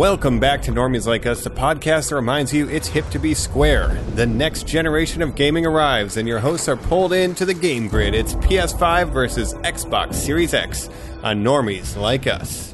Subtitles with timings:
[0.00, 3.34] Welcome back to Normies Like Us, the podcast that reminds you it's hip to be
[3.34, 4.00] square.
[4.14, 8.14] The next generation of gaming arrives, and your hosts are pulled into the game grid.
[8.14, 10.88] It's PS5 versus Xbox Series X
[11.22, 12.69] on Normies Like Us.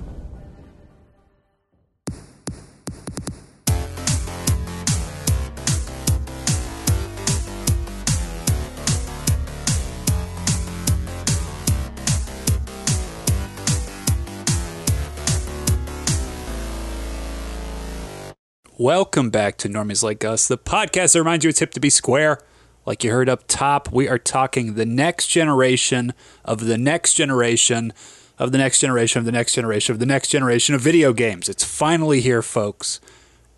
[18.87, 21.91] Welcome back to Normies Like Us, the podcast that reminds you it's hip to be
[21.91, 22.39] square.
[22.85, 26.15] Like you heard up top, we are talking the next generation
[26.45, 27.93] of the next generation
[28.39, 31.49] of the next generation of the next generation of the next generation of video games.
[31.49, 33.01] It's finally here, folks.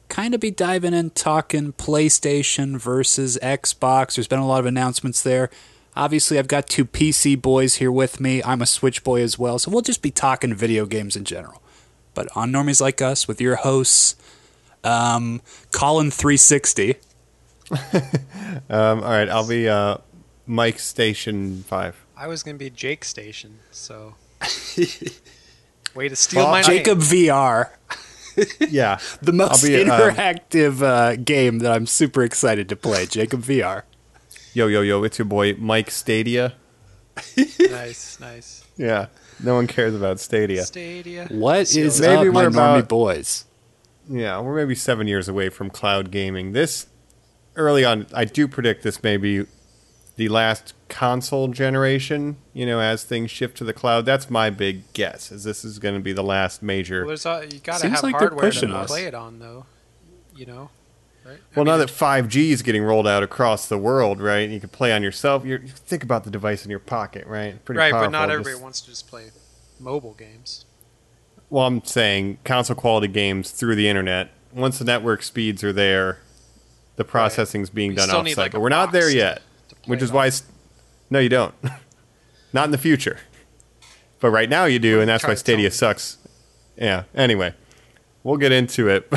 [0.09, 4.15] Kind of be diving in, talking PlayStation versus Xbox.
[4.15, 5.51] There's been a lot of announcements there.
[5.95, 8.43] Obviously, I've got two PC boys here with me.
[8.45, 11.61] I'm a Switch boy as well, so we'll just be talking video games in general.
[12.15, 14.17] But on Normies Like Us with your hosts,
[14.85, 15.41] um,
[15.73, 16.97] Colin 360.
[18.71, 19.99] Um, all right, I'll be uh,
[20.47, 22.07] Mike Station 5.
[22.17, 24.15] I was gonna be Jake Station, so
[25.95, 27.69] way to steal Well, my Jacob VR,
[28.71, 28.99] Yeah.
[29.23, 33.07] the most I'll be, um, interactive uh, game that I'm super excited to play.
[33.07, 33.83] Jacob VR.
[34.55, 36.55] Yo, yo, yo, it's your boy Mike Stadia.
[37.71, 38.65] nice, nice.
[38.77, 39.07] Yeah.
[39.43, 40.65] No one cares about Stadia.
[40.65, 41.27] Stadia.
[41.31, 42.01] What Steal is.
[42.01, 43.45] Maybe up, my we're about- boys?
[44.09, 46.53] Yeah, we're maybe seven years away from cloud gaming.
[46.53, 46.87] This
[47.57, 49.45] early on, I do predict this may be
[50.17, 52.37] the last console generation.
[52.55, 55.31] You know, as things shift to the cloud, that's my big guess.
[55.31, 57.01] Is this is going to be the last major?
[57.01, 58.89] Well, there's uh, you gotta have like hardware to us.
[58.89, 59.67] play it on, though.
[60.35, 60.71] You know,
[61.27, 61.39] right?
[61.39, 64.49] I well, now that five G is getting rolled out across the world, right?
[64.49, 65.45] You can play on yourself.
[65.45, 67.63] You're, you think about the device in your pocket, right?
[67.65, 68.11] Pretty right, powerful.
[68.11, 69.31] but not Just- everybody wants to just play
[69.81, 70.65] mobile games.
[71.51, 74.31] Well, I'm saying console quality games through the internet.
[74.53, 76.21] Once the network speeds are there,
[76.97, 78.37] the processing's being You done still offsite.
[78.37, 80.27] like, but we're not there yet, to play which it is why.
[80.27, 80.33] on.
[81.11, 81.55] No, you don't.
[82.53, 83.19] not in the future.
[84.21, 86.19] But right now you do, and that's why Stadia sucks.
[86.77, 87.05] Yeah.
[87.15, 87.55] Anyway,
[88.25, 89.07] we'll get into it.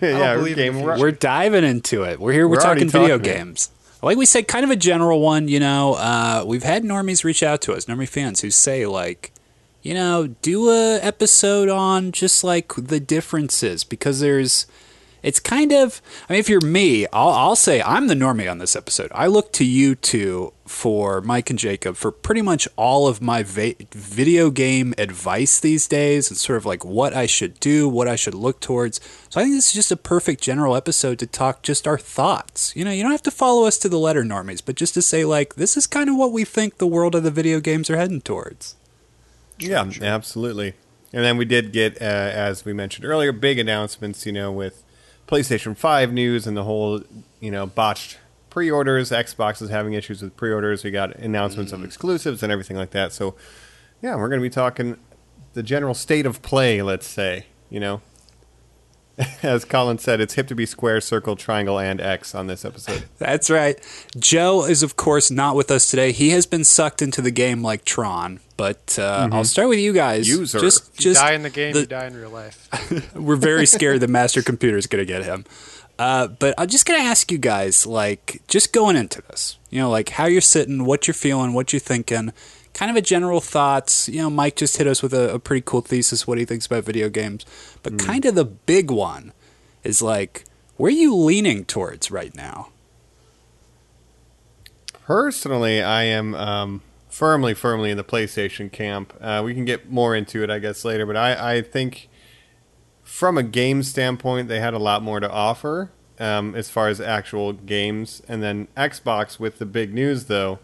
[0.00, 0.80] yeah, we're in game.
[0.82, 2.20] we're- We're diving into it.
[2.20, 2.46] We're here.
[2.48, 3.36] We're, We're talking video talking it.
[3.36, 3.70] games.
[4.02, 5.48] Like we said, kind of a general one.
[5.48, 9.32] You know, uh, we've had normies reach out to us, normie fans who say like,
[9.86, 14.66] you know, do a episode on just like the differences because there's.
[15.22, 16.02] It's kind of.
[16.28, 19.12] I mean, if you're me, I'll, I'll say I'm the normie on this episode.
[19.14, 23.44] I look to you two for Mike and Jacob for pretty much all of my
[23.44, 28.08] va- video game advice these days and sort of like what I should do, what
[28.08, 29.00] I should look towards.
[29.30, 32.74] So I think this is just a perfect general episode to talk just our thoughts.
[32.74, 35.02] You know, you don't have to follow us to the letter, normies, but just to
[35.02, 37.88] say like this is kind of what we think the world of the video games
[37.88, 38.74] are heading towards.
[39.58, 40.74] Yeah, absolutely.
[41.12, 44.26] And then we did get, uh, as we mentioned earlier, big announcements.
[44.26, 44.82] You know, with
[45.26, 47.02] PlayStation Five news and the whole,
[47.40, 48.18] you know, botched
[48.50, 49.10] pre-orders.
[49.10, 50.82] Xbox is having issues with pre-orders.
[50.82, 53.12] We got announcements of exclusives and everything like that.
[53.12, 53.34] So,
[54.02, 54.96] yeah, we're going to be talking
[55.52, 56.80] the general state of play.
[56.80, 58.00] Let's say, you know,
[59.42, 63.04] as Colin said, it's hip to be square, circle, triangle, and X on this episode.
[63.18, 63.78] That's right.
[64.18, 66.12] Joe is, of course, not with us today.
[66.12, 68.40] He has been sucked into the game like Tron.
[68.56, 70.28] But uh, I'll start with you guys.
[70.28, 70.58] User.
[70.58, 72.68] Just, If you just die in the game, the- you die in real life.
[73.14, 75.44] we're very scared the master computer is going to get him.
[75.98, 79.80] Uh, but I'm just going to ask you guys, like, just going into this, you
[79.80, 82.32] know, like how you're sitting, what you're feeling, what you're thinking,
[82.76, 84.06] kind of a general thoughts.
[84.06, 86.66] You know, Mike just hit us with a, a pretty cool thesis, what he thinks
[86.66, 87.46] about video games.
[87.82, 89.32] But kind of the big one
[89.82, 90.44] is like,
[90.76, 92.68] where are you leaning towards right now?
[94.92, 99.14] Personally, I am um, firmly, firmly in the PlayStation camp.
[99.22, 101.06] Uh, we can get more into it, I guess, later.
[101.06, 102.10] But I, I think,
[103.02, 107.00] from a game standpoint, they had a lot more to offer um, as far as
[107.00, 108.20] actual games.
[108.28, 110.58] And then Xbox, with the big news, though,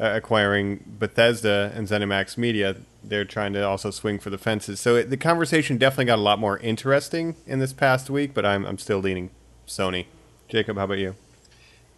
[0.00, 4.80] uh, acquiring Bethesda and ZeniMax Media, they're trying to also swing for the fences.
[4.80, 8.32] So it, the conversation definitely got a lot more interesting in this past week.
[8.32, 9.30] But I'm, I'm still leaning
[9.66, 10.06] Sony.
[10.48, 11.16] Jacob, how about you?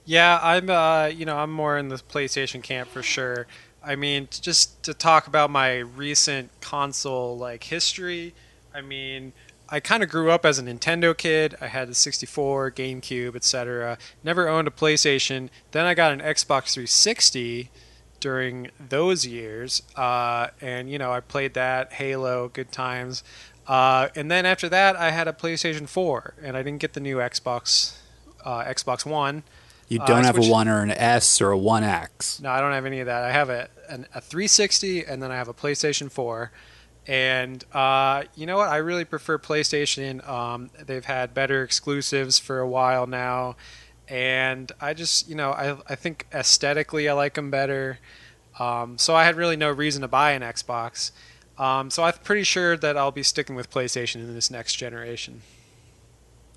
[0.05, 0.69] Yeah, I'm.
[0.69, 3.47] Uh, you know, I'm more in the PlayStation camp for sure.
[3.85, 8.35] I mean, just to talk about my recent console like history.
[8.75, 9.33] I mean,
[9.69, 11.57] I kind of grew up as a Nintendo kid.
[11.61, 13.97] I had the 64, GameCube, etc.
[14.25, 15.51] Never owned a PlayStation.
[15.71, 17.71] Then I got an Xbox 360
[18.23, 23.23] during those years, uh, and you know, I played that Halo, good times.
[23.67, 27.01] Uh, and then after that, I had a PlayStation 4, and I didn't get the
[27.01, 27.97] new Xbox,
[28.45, 29.43] uh, Xbox One.
[29.89, 32.41] You Uh, don't have a 1 or an S or a 1X.
[32.41, 33.25] No, I don't have any of that.
[33.25, 36.51] I have a an, a 360 and then I have a PlayStation 4.
[37.07, 38.69] And uh, you know what?
[38.69, 40.27] I really prefer PlayStation.
[40.27, 43.57] Um, they've had better exclusives for a while now,
[44.09, 47.99] and I just you know I I think aesthetically I like them better.
[48.59, 51.11] Um, so I had really no reason to buy an Xbox.
[51.59, 55.43] Um, so I'm pretty sure that I'll be sticking with PlayStation in this next generation.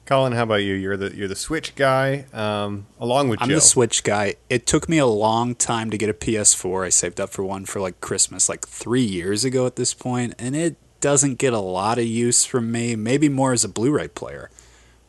[0.05, 0.75] Colin, how about you?
[0.75, 3.55] You're the you're the Switch guy, um, along with I'm Joe.
[3.55, 4.35] the Switch guy.
[4.49, 6.85] It took me a long time to get a PS4.
[6.85, 10.35] I saved up for one for like Christmas, like three years ago at this point,
[10.37, 12.95] and it doesn't get a lot of use from me.
[12.95, 14.51] Maybe more as a Blu-ray player,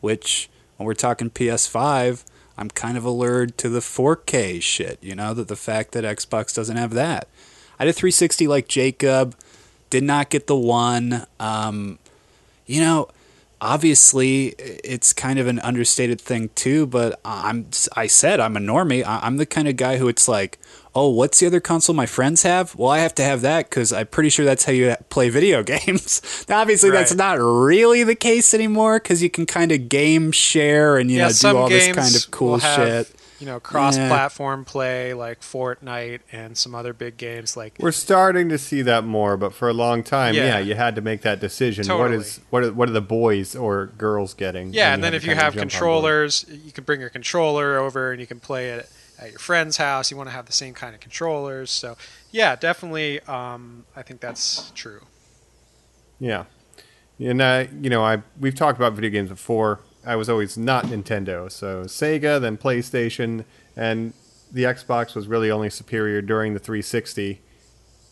[0.01, 2.23] which when we're talking PS5,
[2.57, 4.97] I'm kind of allured to the 4K shit.
[5.01, 7.27] You know that the fact that Xbox doesn't have that.
[7.79, 9.35] I a 360 like Jacob,
[9.89, 11.25] did not get the one.
[11.39, 11.99] Um,
[12.65, 13.09] you know,
[13.59, 17.65] obviously it's kind of an understated thing too but i'm
[17.95, 20.59] i said i'm a normie i'm the kind of guy who it's like
[20.97, 23.93] oh what's the other console my friends have well i have to have that because
[23.93, 28.15] i'm pretty sure that's how you play video games now, obviously that's not really the
[28.15, 31.69] case anymore because you can kind of game share and you yeah, know do all
[31.69, 36.91] this kind of cool have, shit You know, cross-platform play like Fortnite and some other
[36.91, 40.57] big games like We're starting to see that more, but for a long time, yeah,
[40.57, 40.59] Yeah.
[40.59, 41.85] you had to make that decision.
[41.87, 42.17] What Totally.
[42.17, 44.73] is what are, what are the boys or girls getting?
[44.73, 45.69] Yeah, And and then if you have jump on board.
[45.69, 49.77] controllers, you can bring your controller over and you can play it at your friend's
[49.77, 50.11] house.
[50.11, 51.71] You want to have the same kind of controllers.
[51.71, 51.97] So,
[52.31, 53.19] yeah, definitely.
[53.21, 55.01] Um, I think that's true.
[56.19, 56.45] Yeah,
[57.19, 59.81] and uh, you know, I we've talked about video games before.
[60.05, 63.43] I was always not Nintendo, so Sega, then PlayStation,
[63.75, 64.13] and
[64.51, 67.41] the Xbox was really only superior during the 360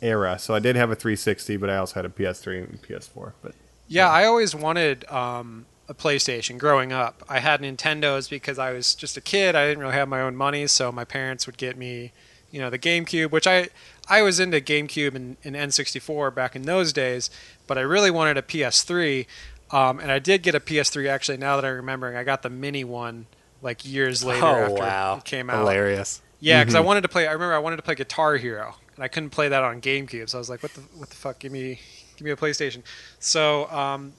[0.02, 0.38] era.
[0.38, 3.34] So I did have a 360, but I also had a PS3 and PS4.
[3.42, 3.56] But
[3.88, 7.24] Yeah, I always wanted um, a PlayStation growing up.
[7.30, 9.56] I had Nintendos because I was just a kid.
[9.56, 12.12] I didn't really have my own money, so my parents would get me,
[12.52, 13.70] you know, the GameCube, which I
[14.08, 17.30] I was into GameCube and, and N64 back in those days,
[17.68, 19.26] but I really wanted a PS3.
[19.72, 21.38] Um, and I did get a PS3 actually.
[21.38, 23.26] Now that I'm remembering, I got the mini one
[23.62, 25.60] like years later oh after wow it came out.
[25.60, 27.28] hilarious Yeah, because I wanted to play.
[27.28, 30.30] I remember I wanted to play Guitar Hero, and I couldn't play that on GameCube.
[30.30, 31.40] So I was like, "What the what the fuck?
[31.40, 31.80] Give me
[32.16, 32.84] give me a PlayStation."
[33.20, 34.14] So, um,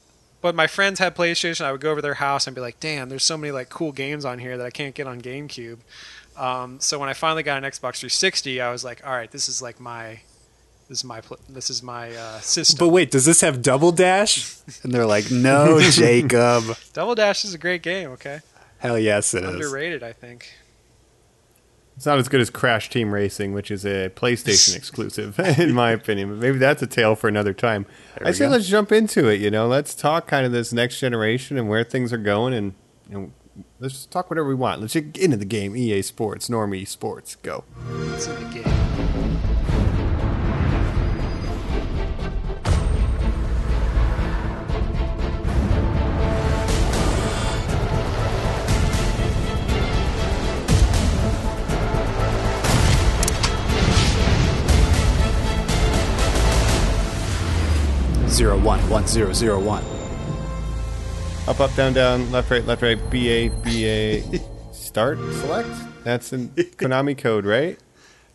[0.47, 1.65] but my friends had PlayStation.
[1.65, 3.91] I would go over their house and be like, "Damn, there's so many like cool
[3.91, 5.79] games on here that I can't get on GameCube."
[6.37, 9.49] Um, so when I finally got an Xbox 360, I was like, "All right, this
[9.49, 10.21] is like my
[10.89, 14.55] this is my this is my uh, system." but wait does this have double dash
[14.85, 18.11] and they're like no jacob Double Dash is a great game.
[18.11, 18.39] Okay,
[18.79, 20.49] hell yes it is underrated, I think.
[21.97, 25.91] It's not as good as Crash Team Racing, which is a PlayStation exclusive, in my
[25.93, 26.29] opinion.
[26.29, 27.87] But maybe that's a tale for another time.
[28.23, 28.51] I say go.
[28.51, 29.41] let's jump into it.
[29.41, 32.75] You know, let's talk kind of this next generation and where things are going, and
[33.09, 33.33] you know,
[33.81, 34.83] let's just talk whatever we want.
[34.83, 35.75] Let's get into the game.
[35.75, 37.65] EA Sports, Normie Sports, go.
[38.13, 39.36] It's in the game.
[58.37, 59.83] Zero one one zero zero one.
[61.49, 64.23] Up, up, down, down, left, right, left, right, B A B A.
[64.73, 65.69] Start, select.
[66.05, 67.79] That's in Konami code, right?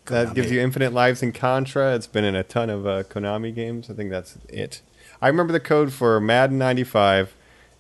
[0.06, 1.94] That gives you infinite lives in Contra.
[1.94, 3.92] It's been in a ton of uh, Konami games.
[3.92, 4.82] I think that's it.
[5.22, 7.36] I remember the code for Madden 95.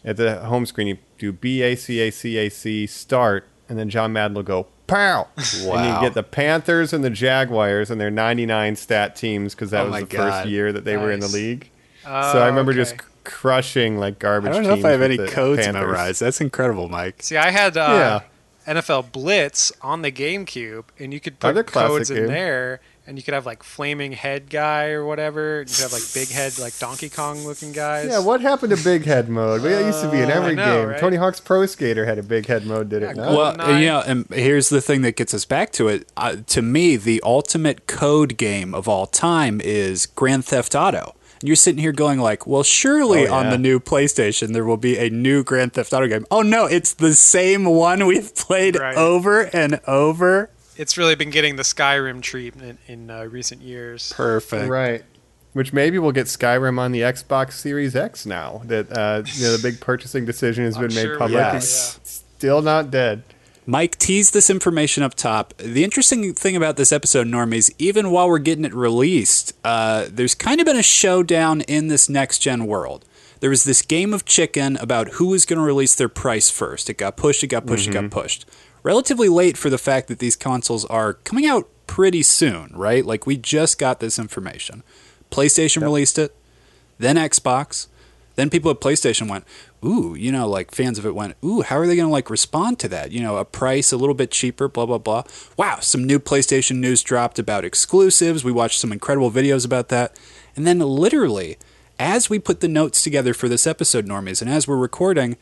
[0.05, 3.79] At the home screen, you do B A C A C A C start, and
[3.79, 5.27] then John Madden will go pow.
[5.63, 5.74] Wow.
[5.77, 9.88] And you get the Panthers and the Jaguars and their 99 stat teams because that
[9.88, 10.17] Oh was the God.
[10.43, 11.34] first year that they were in the Nice.
[11.34, 11.71] league.
[12.05, 12.79] Oh, so I remember okay.
[12.81, 14.50] just crushing like garbage.
[14.51, 15.81] I don't know if I have any the codes Panthers.
[15.81, 16.22] memorized.
[16.22, 17.22] That's incredible, Mike.
[17.22, 18.22] See, I had uh,
[18.67, 22.27] NFL Blitz on the GameCube, and you could put classic codes in game.
[22.27, 25.60] there, and you could have like flaming head guy or whatever.
[25.62, 28.08] You could have like big head, like Donkey Kong looking guys.
[28.10, 29.62] Yeah, what happened to big head mode?
[29.62, 30.89] Well, That used to be in Uh, every know, game.
[30.89, 31.00] right?
[31.00, 33.31] Tony Hawk's Pro Skater had a big head mode, did it Yeah, not?
[33.31, 33.79] Well, Eye.
[33.79, 36.08] you know, and here's the thing that gets us back to it.
[36.17, 41.15] Uh, to me, the ultimate code game of all time is Grand Theft Auto.
[41.41, 44.77] And you're sitting here going like, well, surely Oh, on the new PlayStation there will
[44.77, 46.25] be a new Grand Theft Auto game.
[46.31, 48.95] Oh no, it's the same one we've played Right.
[48.95, 50.50] over and over.
[50.77, 54.13] It's really been getting the Skyrim treatment in uh, recent years.
[54.15, 54.69] Perfect.
[54.69, 55.03] Right.
[55.53, 59.57] Which maybe we'll get Skyrim on the Xbox Series X now that uh, you know
[59.57, 61.43] the big purchasing decision has I'm been made sure we public.
[61.43, 63.24] will, It's Still not dead.
[63.65, 65.53] Mike teased this information up top.
[65.58, 70.34] The interesting thing about this episode, Normies, even while we're getting it released, uh, there's
[70.34, 73.06] kind of been a showdown in this next gen world.
[73.39, 76.89] There was this game of chicken about who was going to release their price first.
[76.89, 78.46] It got pushed, it got pushed, it got pushed.
[78.84, 83.06] Relatively late for the fact that these consoles are coming out pretty soon, right?
[83.06, 84.84] Like we just got this information.
[85.32, 86.36] PlayStation released it.
[87.00, 87.88] then Xbox,
[88.41, 89.45] then people at PlayStation went,
[89.86, 92.29] ooh, you know, like fans of it went, ooh, how are they going to like
[92.29, 93.12] respond to that?
[93.12, 95.24] You know, a price a little bit cheaper, blah blah blah.
[95.57, 98.43] Wow, some new PlayStation news dropped about exclusives.
[98.43, 100.19] We watched some incredible videos about that,
[100.55, 101.57] and then literally,
[102.00, 105.38] as we put the notes together for this episode, normies, and as we're recording.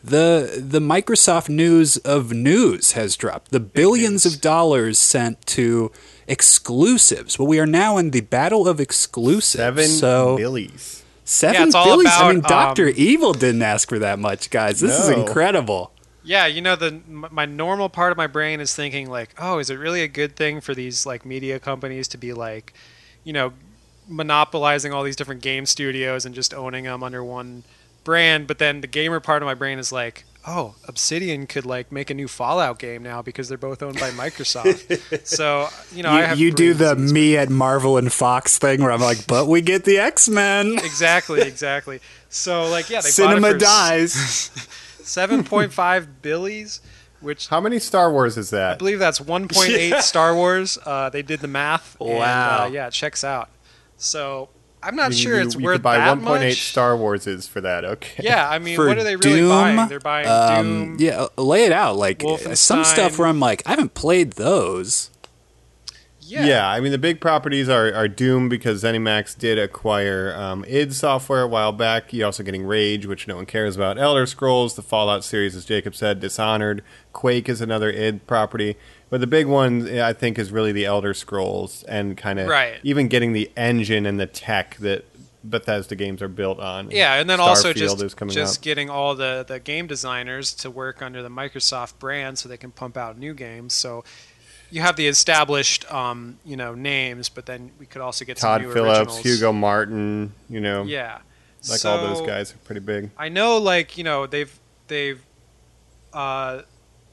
[0.00, 3.50] The the Microsoft news of news has dropped.
[3.50, 5.90] The billions of dollars sent to
[6.28, 7.36] exclusives.
[7.36, 9.58] Well, we are now in the battle of exclusives.
[9.58, 11.02] Seven so billies.
[11.28, 12.08] Seven Yeah, it's all billies.
[12.08, 14.80] I about, mean, Doctor um, Evil didn't ask for that much, guys.
[14.80, 15.92] This is incredible.
[16.24, 19.68] Yeah, you know the my normal part of my brain is thinking like, oh, is
[19.68, 22.72] it really a good thing for these like media companies to be like,
[23.24, 23.52] you know,
[24.08, 27.62] monopolizing all these different game studios and just owning them under one
[28.04, 28.46] brand?
[28.46, 32.08] But then the gamer part of my brain is like, oh, Obsidian could like make
[32.10, 35.26] a new Fallout game now because they're both owned by Microsoft.
[35.26, 37.12] so you know, I You, have you do the reasons.
[37.12, 40.72] me at Marvel and Fox thing where I'm like, but we get the X Men.
[40.82, 42.00] exactly, exactly.
[42.30, 44.12] So like, yeah, they Cinema bought it for dies.
[45.02, 46.80] seven point five billies,
[47.20, 48.72] which How many Star Wars is that?
[48.72, 50.78] I believe that's 1.8 Star Wars.
[50.84, 51.96] Uh, they did the math.
[52.00, 52.64] and, Wow.
[52.64, 53.48] uh, yeah, it checks out.
[53.96, 54.48] So
[54.82, 56.70] I'm not You- sure you, it's you worth could buy that 1.8 much.
[56.70, 57.84] Star Warses for that.
[57.84, 58.22] Okay.
[58.24, 59.88] Yeah, I mean, For what are they really Doom, buying?
[59.88, 60.96] They're buying um, Doom.
[61.00, 61.96] yeah, lay it out.
[61.96, 62.22] Like
[62.54, 65.10] some stuff where I'm like, I haven't played those.
[66.20, 66.44] Yeah.
[66.44, 70.92] Yeah, I mean the big properties are, are Doom because ZeniMax did acquire um, id
[70.94, 72.12] Software a while back.
[72.12, 73.96] You're also getting Rage, which no one cares about.
[73.98, 76.82] Elder Scrolls, the Fallout series, as Jacob said, Dishonored.
[77.14, 78.76] Quake is another id property,
[79.10, 82.78] but the big one I think is really the Elder Scrolls and kind of Right.
[82.82, 85.04] even getting the engine and the tech that
[85.44, 86.90] Bethesda games are built on.
[86.90, 87.98] Yeah, and then also just
[88.28, 88.62] just out.
[88.62, 92.70] getting all the, the game designers to work under the Microsoft brand so they can
[92.70, 93.72] pump out new games.
[93.72, 94.04] So
[94.70, 98.60] you have the established, um, you know, names, but then we could also get Todd
[98.60, 99.22] some new Phillips, originals.
[99.22, 101.18] Hugo Martin, you know, Yeah,
[101.70, 103.10] like all those guys are pretty big.
[103.16, 104.52] I know, like you know, they've
[104.88, 105.22] they've
[106.12, 106.62] uh,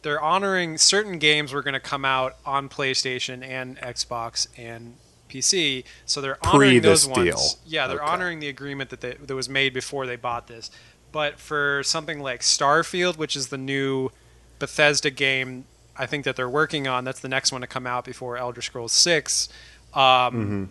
[0.06, 4.96] they're honoring certain games were going to come out on PlayStation and Xbox and
[5.30, 7.24] PC, so they're honoring those ones.
[7.26, 7.42] deal.
[7.66, 8.06] Yeah, they're Okay.
[8.12, 10.70] honoring the agreement that they, that was made before they bought this.
[11.12, 14.12] But for something like Starfield, which is the new
[14.60, 15.66] Bethesda game,
[15.98, 17.04] I think that they're working on.
[17.04, 19.50] That's the next one to come out before Elder Scrolls Six.
[19.94, 20.64] Um, Mm-hmm.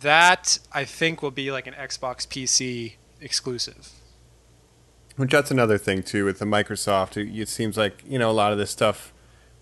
[0.00, 3.88] That I think will be like an Xbox PC exclusive.
[5.18, 7.16] Which that's another thing too with the Microsoft.
[7.16, 9.12] It, it seems like you know a lot of this stuff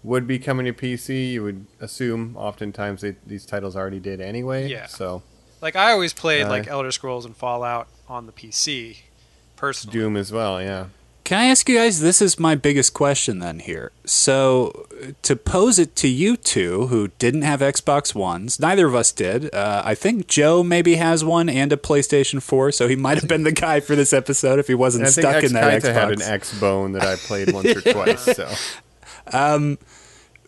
[0.04, 1.32] would be coming to PC.
[1.32, 4.68] You would assume oftentimes they, these titles already did anyway.
[4.68, 4.86] Yeah.
[4.86, 5.22] So
[5.60, 8.98] Like I always played Uh, like Elder Scrolls and Fallout on the PC,
[9.56, 9.98] personally.
[9.98, 10.62] Doom as well.
[10.62, 10.86] Yeah.
[11.26, 11.98] Can I ask you guys?
[11.98, 13.90] This is my biggest question then here.
[14.04, 14.86] So,
[15.22, 19.52] to pose it to you two who didn't have Xbox Ones, neither of us did.
[19.52, 23.28] Uh, I think Joe maybe has one and a PlayStation 4, so he might have
[23.28, 26.12] been the guy for this episode if he wasn't I stuck in that Kaita had
[26.12, 26.30] an Xbox.
[26.30, 28.22] X Bone that I played once or twice.
[28.22, 28.48] So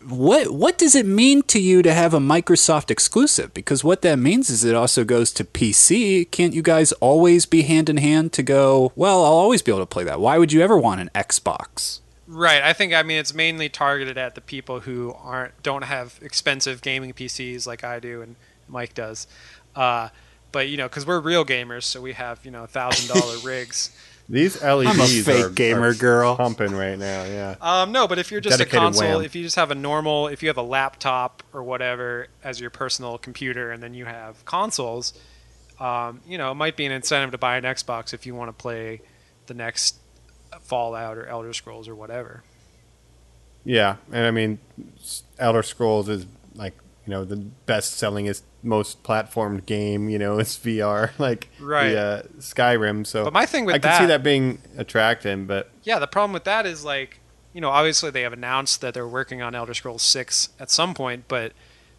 [0.09, 3.53] What what does it mean to you to have a Microsoft exclusive?
[3.53, 6.29] Because what that means is it also goes to PC.
[6.31, 8.91] Can't you guys always be hand in hand to go?
[8.95, 10.19] Well, I'll always be able to play that.
[10.19, 11.99] Why would you ever want an Xbox?
[12.27, 12.61] Right.
[12.61, 16.81] I think I mean it's mainly targeted at the people who aren't don't have expensive
[16.81, 18.35] gaming PCs like I do and
[18.67, 19.27] Mike does.
[19.75, 20.09] Uh,
[20.51, 23.95] but you know, because we're real gamers, so we have you know thousand dollar rigs.
[24.29, 26.35] These LEDs I'm a fake are, gamer are girl.
[26.35, 27.23] pumping right now.
[27.23, 27.55] Yeah.
[27.59, 29.25] Um, no, but if you're just Dedicated a console, WAM.
[29.25, 32.69] if you just have a normal, if you have a laptop or whatever as your
[32.69, 35.13] personal computer, and then you have consoles,
[35.79, 38.49] um, you know, it might be an incentive to buy an Xbox if you want
[38.49, 39.01] to play
[39.47, 39.95] the next
[40.61, 42.43] Fallout or Elder Scrolls or whatever.
[43.65, 44.59] Yeah, and I mean,
[45.39, 46.75] Elder Scrolls is like
[47.09, 50.09] you know the best sellingest, most platformed game.
[50.09, 51.89] You know, it's VR like Right.
[51.89, 53.07] the uh, Skyrim.
[53.07, 56.33] So But my thing with I can see that being attractive, but yeah, the problem
[56.33, 57.19] with that is like,
[57.51, 60.93] you know, obviously they have announced that they're working on Elder Scrolls Six at some
[60.93, 61.53] point, but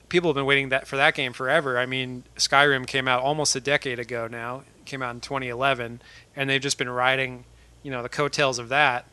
[0.09, 1.77] people have been waiting that for that game forever.
[1.77, 4.61] I mean, Skyrim came out almost a decade ago now.
[4.79, 6.03] It came out in 2011,
[6.37, 7.47] and they've just been riding,
[7.83, 9.07] you know, the coattails of that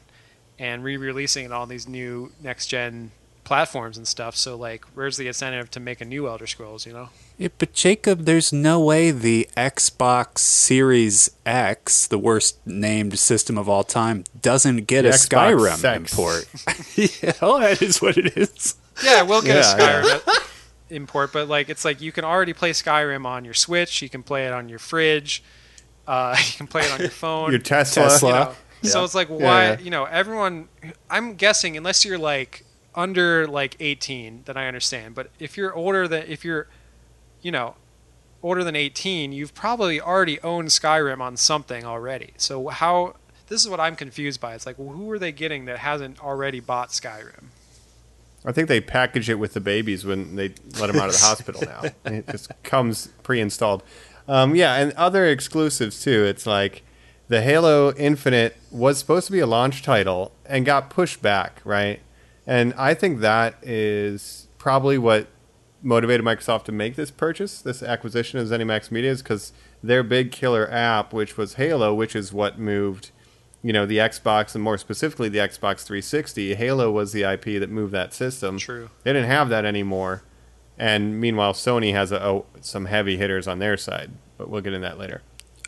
[0.60, 3.12] and re-releasing it on these new next-gen
[3.48, 4.36] platforms and stuff.
[4.36, 6.86] So like, where's the incentive to make a new Elder Scrolls?
[6.86, 7.10] You know?
[7.38, 13.70] Yeah, but Jacob, there's no way the Xbox Series X, the worst named system of
[13.70, 16.12] all time, doesn't get The a Xbox Skyrim sex.
[16.12, 16.46] import.
[17.24, 18.76] yeah, oh, that is what it is.
[19.04, 20.44] Yeah, we'll get Yeah, a Skyrim
[20.90, 24.02] import, but like it's like you can already play Skyrim on your Switch.
[24.02, 25.44] You can play it on your fridge.
[26.08, 27.52] Uh, you can play it on your phone.
[27.52, 28.04] your Tesla.
[28.04, 28.30] Tesla.
[28.82, 28.90] you know.
[28.92, 29.80] So it's like why Yeah.
[29.80, 30.68] you know everyone.
[31.10, 32.64] I'm guessing unless you're like
[32.98, 35.16] under like 18, then I understand.
[35.16, 36.68] But if you're older than if you're,
[37.42, 37.76] you know,
[38.42, 42.34] older than 18, you've probably already owned Skyrim on something already.
[42.38, 43.16] So how
[43.48, 44.56] this is what I'm confused by.
[44.56, 47.46] It's like, well, who are they getting that hasn't already bought Skyrim?
[48.44, 50.50] I think they package it with the babies when they
[50.80, 51.84] let them out of the hospital now.
[52.06, 53.84] It just comes pre-installed.
[54.28, 56.26] Um, yeah, and other exclusives too.
[56.26, 56.84] It's like
[57.28, 62.02] the Halo Infinite was supposed to be a launch title and got pushed back, right?
[62.48, 65.28] And I think that is probably what
[65.84, 69.52] motivated Microsoft to make this purchase, this acquisition of ZeniMax Media, is because
[69.84, 73.12] their big killer app, which was Halo, which is what moved
[73.64, 76.56] you know the Xbox and more specifically the Xbox 360.
[76.56, 78.58] Halo was the IP that moved that system.
[78.58, 78.90] True.
[79.04, 80.24] They didn't have that anymore,
[80.78, 84.12] and meanwhile Sony has a, a, some heavy hitters on their side.
[84.38, 85.22] But we'll get in that later.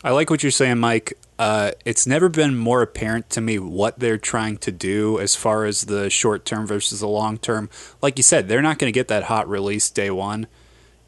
[0.03, 1.17] I like what you're saying, Mike.
[1.39, 5.63] Uh, it's never been more apparent to me what they're trying to do as far
[5.63, 7.69] as the short term versus the long term.
[8.01, 10.48] Like you said, they're not going to get that hot release day one.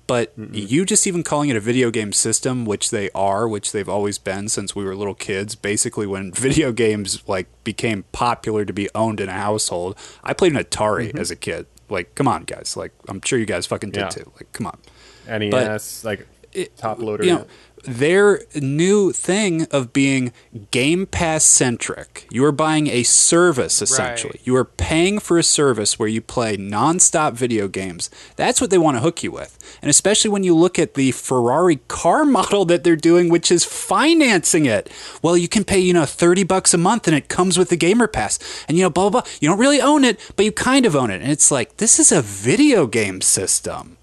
[0.08, 0.70] But Mm-mm.
[0.70, 4.18] you just even calling it a video game system, which they are, which they've always
[4.18, 5.56] been since we were little kids.
[5.56, 10.54] Basically, when video games like became popular to be owned in a household, I played
[10.54, 11.20] an Atari mm-hmm.
[11.20, 11.66] as a kid.
[11.90, 12.78] Like, come on, guys!
[12.78, 14.10] Like, I'm sure you guys fucking did yeah.
[14.10, 14.32] too.
[14.36, 14.80] Like, come on.
[15.28, 17.24] NES, but like it, top loader.
[17.24, 17.48] You know,
[17.84, 20.32] their new thing of being
[20.72, 22.28] Game Pass centric.
[22.30, 24.34] You are buying a service essentially.
[24.36, 24.48] Right.
[24.48, 28.10] You are paying for a service where you play nonstop video games.
[28.36, 29.58] That's what they want to hook you with.
[29.82, 33.64] And especially when you look at the Ferrari car model that they're doing which is
[33.64, 34.92] financing it.
[35.22, 37.78] Well, you can pay, you know, 30 bucks a month and it comes with the
[37.78, 38.40] Gamer Pass.
[38.68, 39.32] And you know, blah blah blah.
[39.40, 41.22] You don't really own it, but you kind of own it.
[41.22, 43.98] And it's like this is a video game system.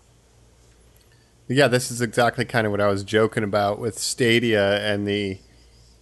[1.50, 5.38] Yeah, this is exactly kind of what I was joking about with Stadia and the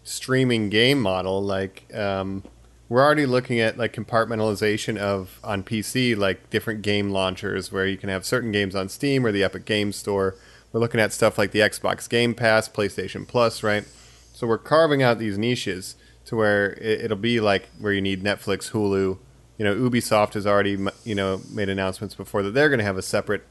[0.03, 1.41] streaming game model.
[1.41, 2.43] Like, um,
[2.89, 7.97] we're already looking at like compartmentalization of on PC, like different game launchers where you
[7.97, 10.35] can have certain games on Steam or the Epic Game Store.
[10.73, 13.85] We're looking at stuff like the Xbox Game Pass, PlayStation Plus, right?
[14.33, 15.95] So we're carving out these niches
[16.27, 19.19] to where it, will be like where you need Netflix, Hulu.
[19.59, 22.99] You know, Ubisoft has already you know made announcements before that they're going to have
[22.99, 23.45] a separate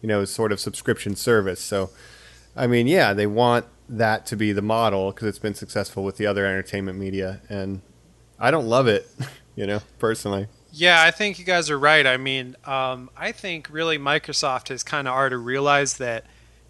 [0.00, 1.60] you know, sort of subscription service.
[1.60, 1.90] So,
[2.56, 6.16] I mean, yeah, they want that to be the model because it's been successful with
[6.16, 7.82] the other entertainment media, and
[8.38, 9.08] I don't love it,
[9.56, 10.46] you know, personally.
[10.72, 12.06] Yeah, I think you guys are right.
[12.06, 16.24] I mean, um, I think really Microsoft has kind of already realized that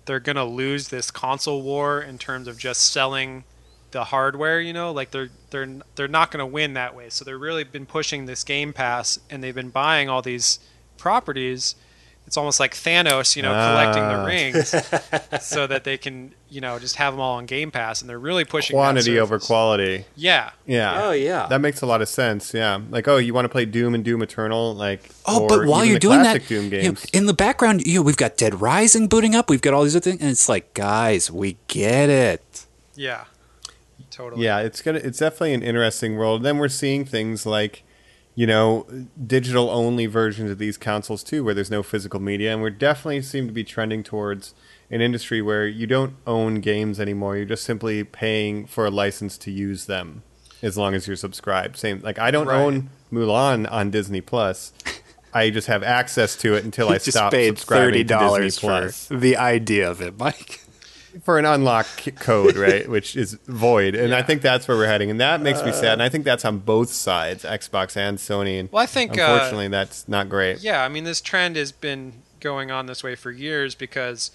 [0.06, 3.44] they're going to lose this console war in terms of just selling
[3.90, 4.60] the hardware.
[4.60, 7.10] You know, like they're they're they're not going to win that way.
[7.10, 10.60] So they're really been pushing this Game Pass, and they've been buying all these
[10.96, 11.74] properties
[12.26, 14.24] it's almost like Thanos, you know, collecting the ah.
[14.24, 14.68] rings
[15.44, 18.20] so that they can, you know, just have them all on Game Pass, and they're
[18.20, 20.04] really pushing quantity over quality.
[20.14, 20.50] Yeah.
[20.64, 21.02] Yeah.
[21.02, 21.48] Oh yeah.
[21.48, 22.54] That makes a lot of sense.
[22.54, 22.80] Yeah.
[22.88, 25.10] Like, oh, you want to play Doom and Doom Eternal, like.
[25.26, 28.36] Oh, but while you're doing that, you know, in the background, you know, we've got
[28.36, 29.50] Dead Rising booting up.
[29.50, 32.66] We've got all these other things, and it's like, guys, we get it.
[32.94, 33.24] Yeah.
[34.10, 34.44] Totally.
[34.44, 34.98] Yeah, it's gonna.
[34.98, 36.42] It's definitely an interesting world.
[36.42, 37.82] Then we're seeing things like
[38.40, 38.86] you know,
[39.26, 42.50] digital only versions of these consoles too, where there's no physical media.
[42.50, 44.54] And we're definitely seem to be trending towards
[44.90, 47.36] an industry where you don't own games anymore.
[47.36, 50.22] You're just simply paying for a license to use them
[50.62, 51.76] as long as you're subscribed.
[51.76, 52.62] Same, like I don't right.
[52.62, 54.72] own Mulan on Disney Plus.
[55.34, 59.06] I just have access to it until I stop paid subscribing to Disney Plus.
[59.08, 60.62] the idea of it, Mike
[61.22, 62.88] for an unlock code, right?
[62.88, 64.18] Which is void, and yeah.
[64.18, 65.94] I think that's where we're heading, and that makes me sad.
[65.94, 68.60] And I think that's on both sides, Xbox and Sony.
[68.60, 70.60] And well, I think uh, unfortunately uh, that's not great.
[70.60, 74.30] Yeah, I mean this trend has been going on this way for years because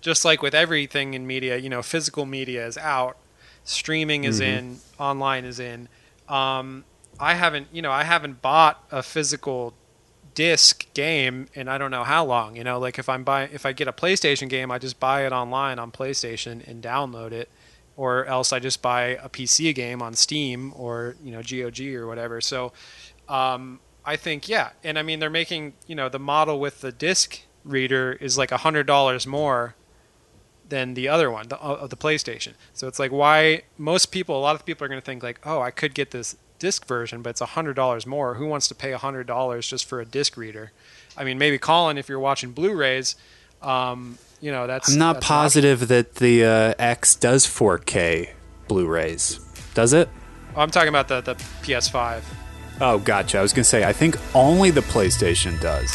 [0.00, 3.16] just like with everything in media, you know, physical media is out,
[3.64, 4.58] streaming is mm-hmm.
[4.58, 5.88] in, online is in.
[6.28, 6.84] Um,
[7.20, 9.74] I haven't, you know, I haven't bought a physical
[10.34, 12.56] disc game and I don't know how long.
[12.56, 15.26] You know, like if I'm buying if I get a PlayStation game, I just buy
[15.26, 17.48] it online on PlayStation and download it,
[17.96, 22.06] or else I just buy a PC game on Steam or you know GOG or
[22.06, 22.40] whatever.
[22.40, 22.72] So
[23.28, 26.92] um, I think yeah, and I mean they're making you know the model with the
[26.92, 29.76] disc reader is like a hundred dollars more
[30.72, 32.54] than the other one, the, uh, the PlayStation.
[32.72, 35.38] So it's like why most people, a lot of people are going to think like,
[35.44, 38.34] oh, I could get this disc version, but it's hundred dollars more.
[38.34, 40.70] Who wants to pay hundred dollars just for a disc reader?
[41.16, 43.16] I mean, maybe Colin, if you're watching Blu-rays,
[43.60, 44.92] um, you know that's.
[44.92, 48.30] I'm not that's positive that the uh, X does 4K
[48.68, 49.40] Blu-rays.
[49.74, 50.08] Does it?
[50.56, 52.22] I'm talking about the the PS5.
[52.80, 53.38] Oh, gotcha.
[53.38, 55.92] I was gonna say I think only the PlayStation does.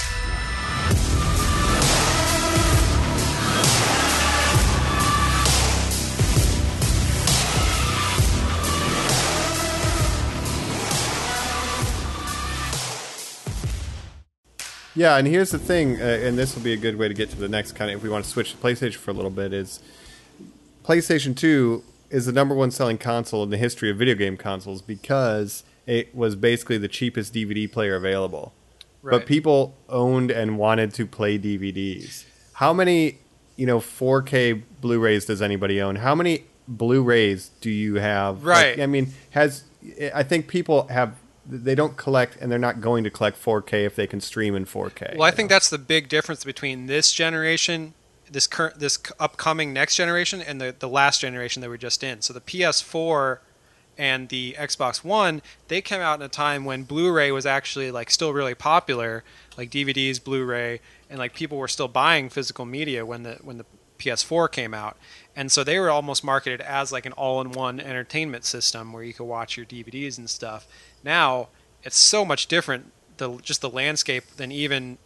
[14.97, 17.29] Yeah, and here's the thing, uh, and this will be a good way to get
[17.29, 19.29] to the next kind of if we want to switch to PlayStation for a little
[19.29, 19.79] bit is
[20.83, 24.81] PlayStation 2 is the number one selling console in the history of video game consoles
[24.81, 28.53] because it was basically the cheapest DVD player available.
[29.03, 29.19] Right.
[29.19, 32.25] But people owned and wanted to play DVDs.
[32.53, 33.19] How many,
[33.55, 35.97] you know, 4K Blu-rays does anybody own?
[35.97, 38.43] How many Blu-rays do you have?
[38.43, 38.71] Right.
[38.71, 39.63] Like, I mean, has
[40.12, 41.13] I think people have
[41.47, 44.65] they don't collect and they're not going to collect 4K if they can stream in
[44.65, 45.17] 4K.
[45.17, 45.55] Well, I think know?
[45.55, 47.93] that's the big difference between this generation,
[48.29, 52.21] this current, this upcoming next generation, and the the last generation that we're just in.
[52.21, 53.39] So the PS4
[53.97, 58.12] and the Xbox One, they came out in a time when Blu-ray was actually like
[58.12, 59.23] still really popular,
[59.57, 63.65] like DVDs, Blu-ray, and like people were still buying physical media when the when the
[63.97, 64.97] PS4 came out.
[65.36, 69.25] And so they were almost marketed as like an all-in-one entertainment system where you could
[69.25, 70.67] watch your DVDs and stuff.
[71.03, 71.49] Now,
[71.83, 74.97] it's so much different the just the landscape than even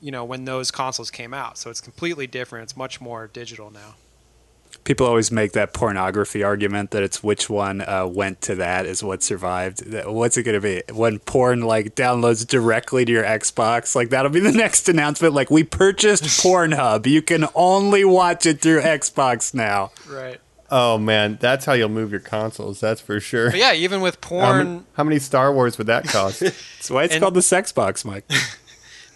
[0.00, 1.58] you know when those consoles came out.
[1.58, 2.64] So it's completely different.
[2.64, 3.94] It's much more digital now.
[4.84, 9.02] People always make that pornography argument that it's which one uh, went to that is
[9.02, 9.82] what survived.
[10.06, 10.82] What's it going to be?
[10.92, 15.34] When porn like downloads directly to your Xbox, like that'll be the next announcement.
[15.34, 19.90] Like we purchased Pornhub, you can only watch it through Xbox now.
[20.08, 20.40] Right.
[20.70, 22.80] Oh man, that's how you'll move your consoles.
[22.80, 23.50] That's for sure.
[23.50, 24.86] But yeah, even with How many, porn.
[24.94, 26.40] how many Star Wars would that cost?
[26.40, 28.24] That's why it's And- called the sex box, Mike.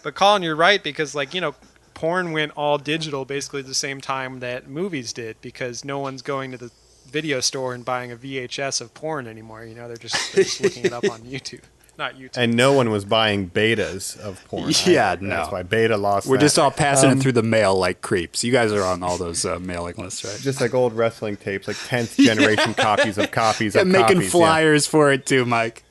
[0.03, 1.55] But Colin, you're right because like you know,
[1.95, 6.21] porn went all digital basically at the same time that movies did because no one's
[6.21, 6.69] going to the
[7.09, 9.65] video store and buying a VHS of porn anymore.
[9.65, 11.61] You know, they're just, they're just looking it up on YouTube,
[11.97, 12.31] not YouTube.
[12.37, 14.71] and no one was buying betas of porn.
[14.85, 15.21] Yeah, either.
[15.23, 15.29] no.
[15.29, 16.27] That's why beta lost.
[16.27, 16.41] We're that.
[16.41, 18.43] just all passing Um, it through the mail like creeps.
[18.43, 20.37] You guys are on all those uh, mailing lists, right?
[20.39, 24.23] just like old wrestling tapes, like tenth generation copies of copies Yeah, of making copies,
[24.25, 24.29] yeah.
[24.29, 25.83] flyers for it too, Mike.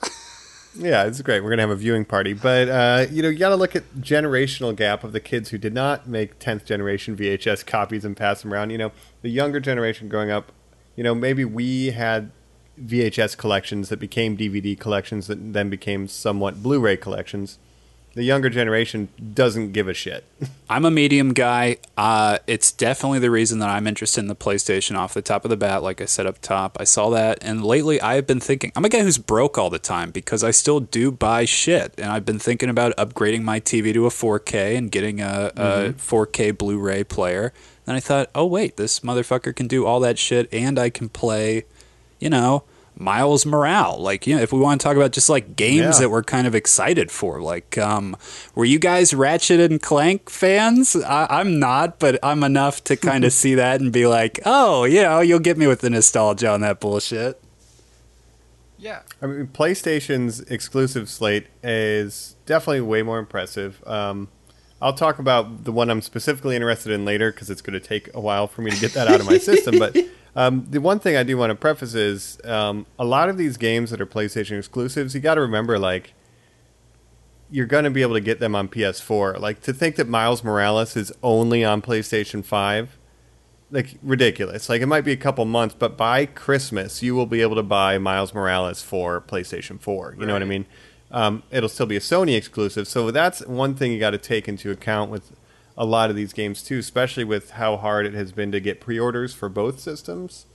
[0.76, 1.40] Yeah, it's great.
[1.44, 3.84] We're gonna have a viewing party, but uh, you know, you got to look at
[4.00, 8.42] generational gap of the kids who did not make tenth generation VHS copies and pass
[8.42, 8.70] them around.
[8.70, 10.50] You know, the younger generation growing up,
[10.96, 12.32] you know, maybe we had
[12.80, 17.58] VHS collections that became DVD collections that then became somewhat Blu-ray collections.
[18.14, 20.24] The younger generation doesn't give a shit.
[20.70, 21.78] I'm a medium guy.
[21.96, 25.50] Uh, it's definitely the reason that I'm interested in the PlayStation off the top of
[25.50, 25.82] the bat.
[25.82, 28.70] Like I said up top, I saw that, and lately I have been thinking.
[28.76, 32.06] I'm a guy who's broke all the time because I still do buy shit, and
[32.06, 36.56] I've been thinking about upgrading my TV to a 4K and getting a, a 4K
[36.56, 37.52] Blu-ray player.
[37.84, 41.08] And I thought, oh wait, this motherfucker can do all that shit, and I can
[41.08, 41.64] play,
[42.24, 42.64] you know.
[42.96, 46.02] Miles Morale, like you know, if we want to talk about just like games Yeah.
[46.02, 48.16] that we're kind of excited for, like, um,
[48.54, 50.94] were you guys Ratchet and Clank fans?
[50.94, 54.84] I, I'm not, but I'm enough to kind of see that and be like, oh,
[54.84, 57.42] you know, you'll get me with the nostalgia on that bullshit.
[58.78, 59.00] yeah.
[59.20, 63.82] I mean, PlayStation's exclusive slate is definitely way more impressive.
[63.88, 64.28] Um,
[64.80, 68.14] I'll talk about the one I'm specifically interested in later because it's going to take
[68.14, 69.78] a while for me to get that out of my system.
[69.80, 69.96] But
[70.36, 73.56] um, the one thing I do want to preface is um, a lot of these
[73.56, 76.14] games that are PlayStation exclusives, you got to remember, like,
[77.50, 79.38] you're going to be able to get them on PS4.
[79.38, 82.98] Like, to think that Miles Morales is only on PlayStation 5
[83.74, 84.68] like ridiculous.
[84.68, 87.62] Like it might be a couple months, but by Christmas you will be able to
[87.62, 90.16] buy Miles Morales for PlayStation 4.
[90.18, 90.64] You know what I mean?
[91.10, 94.48] Um, it'll still be a Sony exclusive, so that's one thing you got to take
[94.48, 95.32] into account with
[95.76, 98.80] a lot of these games too, especially with how hard it has been to get
[98.80, 100.46] pre-orders for both systems.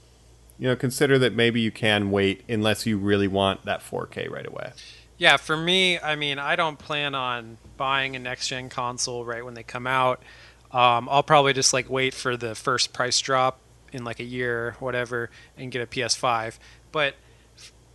[0.58, 4.46] You know, consider that maybe you can wait unless you really want that 4K right
[4.46, 4.72] away.
[5.16, 9.44] Yeah, for me, I mean, I don't plan on buying a next gen console right
[9.44, 10.22] when they come out.
[10.70, 13.58] Um, I'll probably just like wait for the first price drop
[13.92, 16.58] in like a year whatever and get a PS5.
[16.92, 17.16] But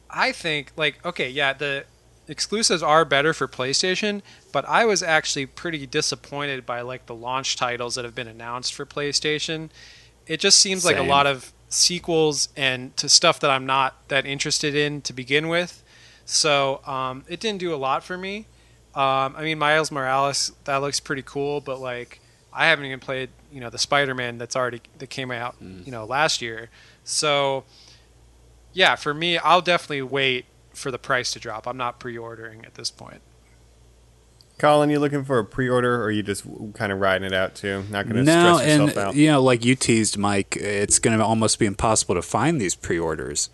[0.10, 1.86] I think like okay, yeah, the
[2.28, 7.56] exclusives are better for PlayStation, but I was actually pretty disappointed by like the launch
[7.56, 9.70] titles that have been announced for PlayStation.
[10.28, 14.26] It just seems like a lot of sequels and to stuff that I'm not that
[14.26, 15.84] interested in to begin with.
[16.26, 18.48] So um, it didn't do a lot for me.
[18.96, 23.30] Um, I mean, Miles Morales that looks pretty cool, but like I haven't even played
[23.52, 26.70] you know the Spider-Man that's already that came out you know last year.
[27.04, 27.66] So
[28.74, 31.68] yeah, for me, I'll definitely wait for the price to drop.
[31.68, 33.22] I'm not pre-ordering at this point.
[34.58, 37.56] Colin, you looking for a pre-order, or are you just kind of riding it out
[37.56, 37.84] too?
[37.90, 39.16] Not going to No, stress yourself and out.
[39.16, 42.74] you know, like you teased, Mike, it's going to almost be impossible to find these
[42.74, 43.50] pre-orders.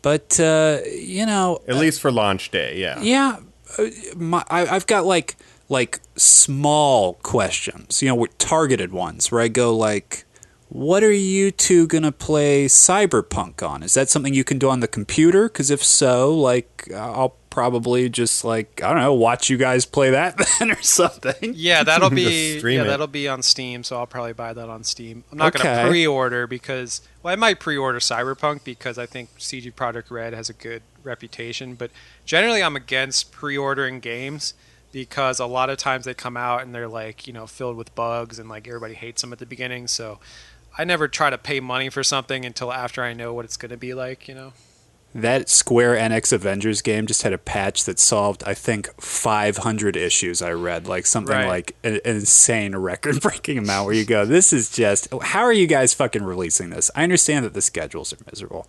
[0.00, 3.02] But uh, you know, At least for launch day, yeah.
[3.02, 3.36] Yeah,
[3.78, 3.84] uh,
[4.16, 5.36] my, I, I've got like
[5.68, 10.24] like small questions, you know, targeted ones where I go like,
[10.70, 13.82] "What are you two gonna play Cyberpunk on?
[13.82, 15.48] Is that something you can do on the computer?
[15.48, 19.84] Because if so, like, uh, I'll probably just like I don't know, watch you guys
[19.84, 21.52] play that then or something.
[21.56, 22.86] Yeah, that'll be yeah, it.
[22.86, 25.24] that'll be on Steam, so I'll probably buy that on Steam.
[25.32, 25.64] I'm not Okay.
[25.64, 30.48] gonna pre-order because well, I might pre-order Cyberpunk because I think CD Projekt Red has
[30.48, 31.90] a good reputation, but
[32.24, 34.54] generally I'm against pre-ordering games
[34.92, 37.92] because a lot of times they come out and they're like, you know, filled with
[37.96, 40.20] bugs and like everybody hates them at the beginning, so
[40.80, 43.70] I never try to pay money for something until after I know what it's going
[43.70, 44.54] to be like, you know.
[45.14, 50.40] That Square Enix Avengers game just had a patch that solved, I think, 500 issues.
[50.40, 51.48] I read like something Right.
[51.48, 53.86] like an, an insane record-breaking amount.
[53.86, 56.90] Where you go, this is just how are you guys fucking releasing this?
[56.94, 58.66] I understand that the schedules are miserable,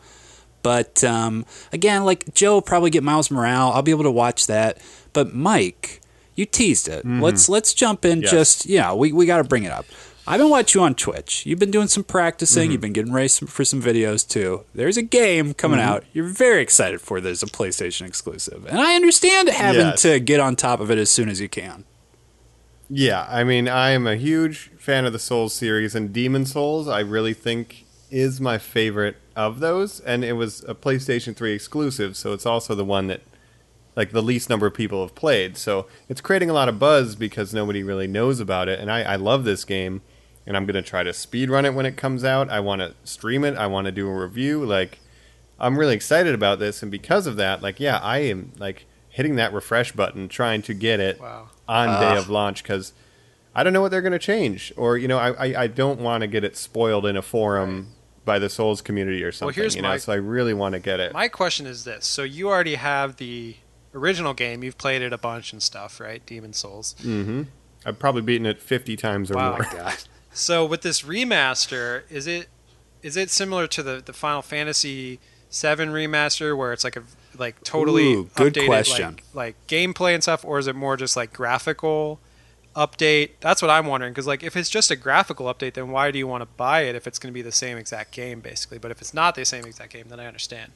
[0.63, 3.71] but um, again, like Joe will probably get Miles Morale.
[3.74, 4.80] I'll be able to watch that.
[5.13, 6.02] But Mike,
[6.36, 7.06] you teased it.
[7.06, 8.21] Let's let's jump in.
[8.24, 8.32] Yes.
[8.32, 9.86] Just yeah, we we got to bring it up.
[10.32, 11.46] I've been watching you on Twitch.
[11.46, 12.63] You've been doing some practicing.
[12.63, 12.72] Mm-hmm.
[12.72, 14.63] You've been getting ready for some videos too.
[14.74, 15.89] There's a game coming mm-hmm.
[15.89, 16.06] out.
[16.13, 17.20] You're very excited for.
[17.20, 20.02] There's a PlayStation exclusive, and I understand having Yes.
[20.04, 21.84] to get on top of it as soon as you can.
[22.89, 26.88] Yeah, I mean, I am a huge fan of the Souls series, and Demon's Souls,
[26.88, 30.00] I really think, is my favorite of those.
[30.00, 33.22] And it was a PlayStation 3 exclusive, so it's also the one that,
[33.98, 35.58] like, the least number of people have played.
[35.58, 38.80] So it's creating a lot of buzz because nobody really knows about it.
[38.80, 40.02] And I, I love this game,
[40.47, 42.49] and I'm going to try to speedrun it when it comes out.
[42.49, 44.63] I want to stream it, I want to do a review.
[44.65, 44.99] Like,
[45.60, 49.36] I'm really excited about this, and because of that, like, yeah, I am, like, hitting
[49.36, 51.49] that refresh button, trying to get it Wow.
[51.67, 52.93] on day of launch because
[53.54, 55.99] I don't know what they're going to change, or you know, I I, I don't
[55.99, 57.89] want to get it spoiled in a forum
[58.23, 59.54] by the Souls community or something.
[59.56, 61.12] here's you know, my- so I really want to get it.
[61.12, 63.58] My question is this: So you already have the
[63.93, 64.63] original game.
[64.63, 66.25] You've played it a bunch and stuff, right?
[66.25, 66.95] Demon's Souls.
[67.01, 67.43] Mm-hmm.
[67.86, 69.51] I've probably beaten it fifty times or Wow.
[69.58, 69.67] more.
[69.71, 69.95] God.
[70.34, 72.48] So with this remaster, is it
[73.04, 75.20] is it similar to the the Final Fantasy
[75.52, 77.04] VII remaster, where it's like a
[77.38, 79.17] like totally Ooh, good updated, question.
[79.34, 82.20] Like, like gameplay and stuff, or is it more just like graphical
[82.76, 83.32] update?
[83.41, 84.13] That's what I'm wondering.
[84.13, 86.82] Because like if it's just a graphical update, then why do you want to buy
[86.82, 88.78] it if it's going to be the same exact game, basically?
[88.78, 90.72] But if it's not the same exact game, then I understand.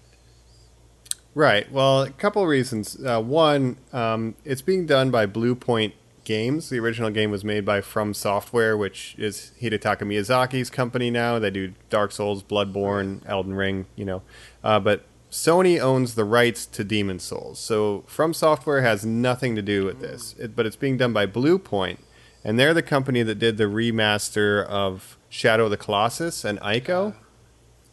[1.33, 1.69] Right.
[1.71, 2.97] Well, a couple of reasons.
[3.03, 5.93] Uh, one, um, it's being done by Bluepoint
[6.25, 6.69] Games.
[6.69, 11.39] The original game was made by FromSoftware, which is Hidetaka Miyazaki's company now.
[11.39, 14.21] They do Dark Souls, Bloodborne, Elden Ring, you know.
[14.63, 17.59] Uh, but Sony owns the rights to Demon's Souls.
[17.59, 20.35] So FromSoftware has nothing to do with this.
[20.39, 21.97] It, but it's being done by Bluepoint,
[22.43, 27.15] and they're the company that did the remaster of Shadow of the Colossus and Ico.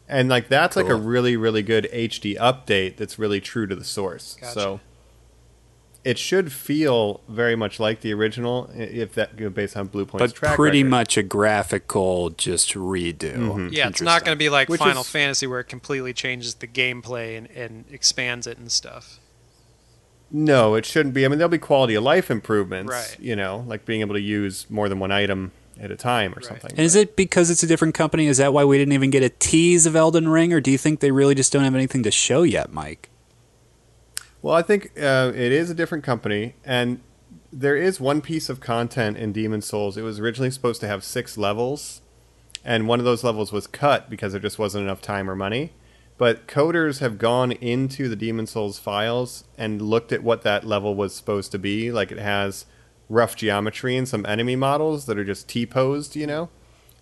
[0.08, 3.84] And like that's like a really really good HD update that's really true to the
[3.84, 4.36] source.
[4.40, 4.52] Gotcha.
[4.52, 4.80] So
[6.04, 10.32] it should feel very much like the original if that you know, based on Bluepoint's
[10.32, 10.90] But track pretty record.
[10.90, 13.34] much a graphical just redo.
[13.36, 13.72] Mhm.
[13.72, 16.54] Yeah, it's not going to be like Which Final is- Fantasy where it completely changes
[16.54, 19.18] the gameplay and, and expands it and stuff.
[20.30, 21.24] No, it shouldn't be.
[21.24, 23.16] I mean, there'll be quality of life improvements, Right.
[23.20, 26.36] you know, like being able to use more than one item at a time or
[26.36, 26.44] Right.
[26.46, 26.70] something.
[26.70, 28.26] And is it because it's a different company?
[28.26, 30.78] Is that why we didn't even get a tease of Elden Ring, or do you
[30.78, 33.08] think they really just don't have anything to show yet, Mike?
[34.42, 37.00] Well, I think uh, it is a different company, and
[37.52, 39.96] there is one piece of content in Demon's Souls.
[39.96, 42.02] It was originally supposed to have six levels,
[42.64, 45.72] and one of those levels was cut because there just wasn't enough time or money.
[46.18, 50.96] But coders have gone into the Demon's Souls files and looked at what that level
[50.96, 51.92] was supposed to be.
[51.92, 52.66] Like it has
[53.08, 56.48] rough geometry and some enemy models that are just T posed, you know?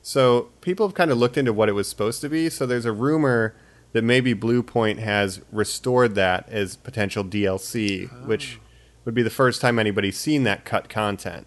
[0.02, 2.48] So people have kind of looked into what it was supposed to be.
[2.48, 3.54] So there's a rumor
[3.92, 8.26] that maybe Bluepoint has restored that as potential DLC, oh.
[8.26, 8.60] which
[9.04, 11.46] would be the first time anybody's seen that cut content,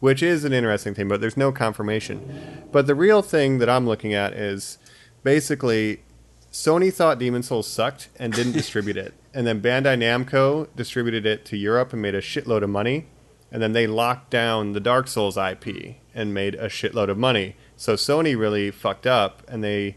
[0.00, 2.64] which is an interesting thing, but there's no confirmation.
[2.72, 4.78] But the real thing that I'm looking at is
[5.22, 6.02] basically
[6.50, 9.14] Sony thought Demon's Souls sucked and didn't distribute it.
[9.32, 13.06] And then Bandai Namco distributed it to Europe and made a shitload of money.
[13.50, 17.56] And then they locked down the Dark Souls IP and made a shitload of money.
[17.76, 19.96] So Sony really fucked up and they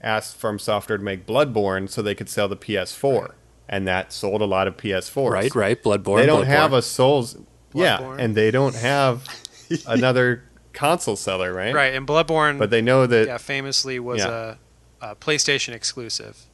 [0.00, 3.32] asked FromSoftware to make Bloodborne so they could sell the PS4.
[3.68, 5.30] And that sold a lot of PS4s.
[5.30, 5.82] Right, right.
[5.82, 6.16] Bloodborne.
[6.18, 6.46] They don't Bloodborne.
[6.46, 7.36] have a Souls.
[7.74, 8.18] Yeah, Bloodborne.
[8.20, 9.24] and they don't have
[9.86, 11.74] another console seller, right?
[11.74, 14.54] Right, and Bloodborne, But they know that yeah, famously was Yeah.
[15.02, 16.46] a, a PlayStation exclusive.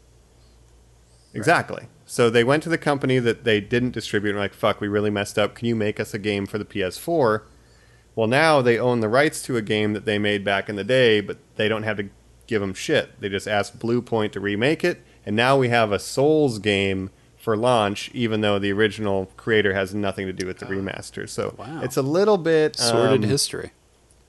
[1.33, 1.85] Exactly.
[2.07, 5.11] So they went to the company that they didn't distribute and like, fuck, we really
[5.11, 5.55] messed up.
[5.55, 7.43] Can you make us a game for the PS4?
[8.15, 10.85] Well, now they own the rights to a game that they made back in the
[10.85, 12.09] day, but they don't have to
[12.47, 13.21] give them shit.
[13.21, 17.57] They just asked Bluepoint to remake it, and now we have a Souls game for
[17.57, 21.29] launch, even though the original creator has nothing to do with the remaster.
[21.29, 21.83] So Wow.
[21.83, 23.73] it's a little bit sordid um, history.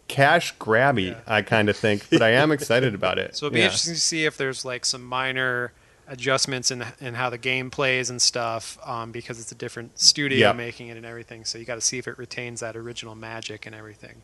[0.08, 1.22] cash grabby, Yeah.
[1.26, 3.34] I kind of think, but I am excited about it.
[3.36, 3.66] So it'll be Yeah.
[3.66, 5.72] interesting to see if there's like some minor
[6.08, 10.50] adjustments in in how the game plays and stuff um, because it's a different studio
[10.50, 10.54] Yeah.
[10.54, 11.46] making it and everything.
[11.46, 14.22] So you got to see if it retains that original magic and everything.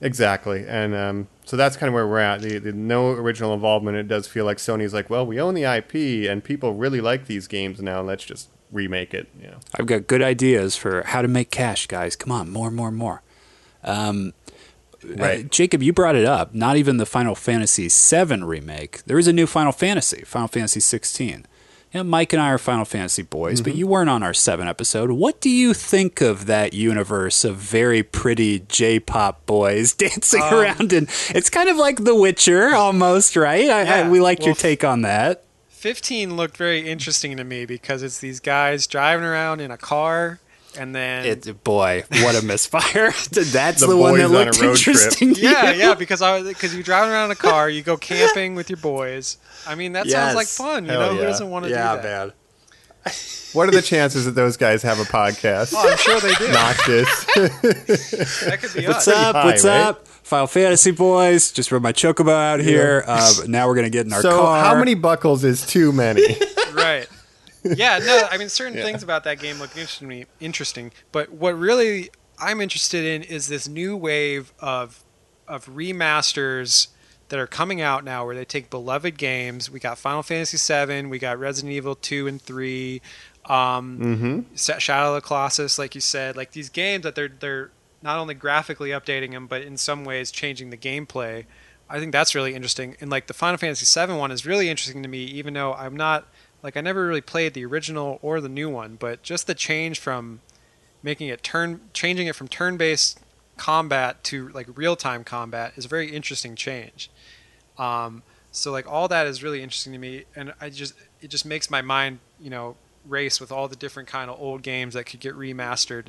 [0.00, 2.40] Exactly, and um, so that's kind of where we're at.
[2.40, 3.96] The, the no original involvement.
[3.96, 7.26] It does feel like Sony's like, well, we own the IP, and people really like
[7.26, 8.00] these games now.
[8.00, 9.26] Let's just remake it.
[9.40, 12.14] You know, I've got good ideas for how to make cash, guys.
[12.14, 13.22] Come on, more, more, more.
[13.82, 14.34] Um,
[15.04, 15.44] Right.
[15.44, 16.54] uh, Jacob, you brought it up.
[16.54, 19.04] Not even the Final Fantasy VII remake.
[19.04, 21.46] There is a new Final Fantasy, Final Fantasy 16.
[21.92, 24.68] You know, Mike and I are Final Fantasy boys, but you weren't on our 7
[24.68, 25.10] episode.
[25.12, 30.92] What do you think of that universe of very pretty J-pop boys dancing Um, around?
[30.92, 33.70] And it's kind of like The Witcher, almost, right?
[33.70, 35.44] I, I, Yeah, we liked your take on that.
[35.68, 40.40] 15 looked very interesting to me because it's these guys driving around in a car
[40.78, 43.10] and then It, boy, what a misfire!
[43.32, 44.96] That's The the, one that boys on a looked road trip.
[44.96, 45.34] interesting.
[45.34, 45.78] to yeah, you.
[45.80, 48.76] yeah, because I because you're driving around in a car, you go camping with your
[48.78, 49.36] boys.
[49.66, 50.84] I mean, that sounds like fun.
[50.86, 52.04] You Hell know, who doesn't want to yeah, do that?
[52.26, 52.32] man.
[53.54, 55.72] what are the chances that those guys have a podcast?
[55.76, 56.52] Oh, I'm sure they do.
[56.52, 57.24] Noctis.
[58.44, 59.14] that could be What's us.
[59.14, 59.34] up?
[59.36, 59.80] high, What's right?
[59.80, 60.06] up?
[60.06, 61.52] Final Fantasy boys.
[61.52, 63.02] Just rode my chocobo out here.
[63.06, 64.62] Uh, now we're gonna get in our so, car.
[64.62, 66.22] how many buckles is too many?
[66.74, 67.08] right.
[67.64, 72.10] Yeah, no, I mean certain things about that game look interesting, interesting, but what really
[72.38, 75.04] I'm interested in is this new wave of
[75.46, 76.88] of remasters
[77.28, 79.70] that are coming out now where they take beloved games.
[79.70, 83.02] We got Final Fantasy VII, we got Resident Evil 2 and 3,
[83.46, 84.54] um, mm-hmm.
[84.78, 87.70] Shadow of the Colossus, like you said, like these games that they're they're
[88.02, 91.44] not only graphically updating them, but in some ways changing the gameplay.
[91.90, 92.96] I think that's really interesting.
[93.00, 95.96] And like the Final Fantasy VII one is really interesting to me, even though I'm
[95.96, 96.28] not
[96.62, 99.98] like I never really played the original or the new one, but just the change
[99.98, 100.40] from
[101.02, 103.20] making it turn, changing it from turn-based
[103.56, 107.10] combat to like real-time combat is a very interesting change.
[107.76, 111.46] Um, so like all that is really interesting to me, and I just it just
[111.46, 115.04] makes my mind you know race with all the different kind of old games that
[115.04, 116.08] could get remastered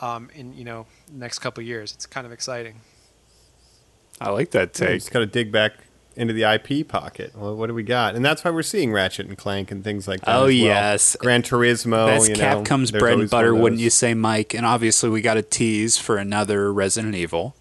[0.00, 1.92] um, in you know next couple years.
[1.92, 2.80] It's kind of exciting.
[4.20, 5.00] I like that take.
[5.00, 5.72] Just got to dig back
[6.16, 7.32] into the IP pocket.
[7.36, 8.14] Well, what do we got?
[8.14, 10.36] And that's why we're seeing Ratchet and Clank and things like that.
[10.36, 10.50] Oh, well.
[10.50, 11.16] yes.
[11.20, 12.06] Gran Turismo.
[12.06, 14.54] That's you know, Capcom's bread and butter, wouldn't you say, Mike?
[14.54, 17.54] And obviously, we got a tease for another Resident Evil.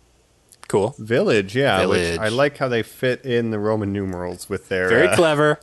[0.67, 0.95] Cool.
[0.99, 1.85] Village, yeah.
[1.85, 2.19] which Village.
[2.19, 5.59] I like how they fit in the Roman numerals with their Very uh, clever.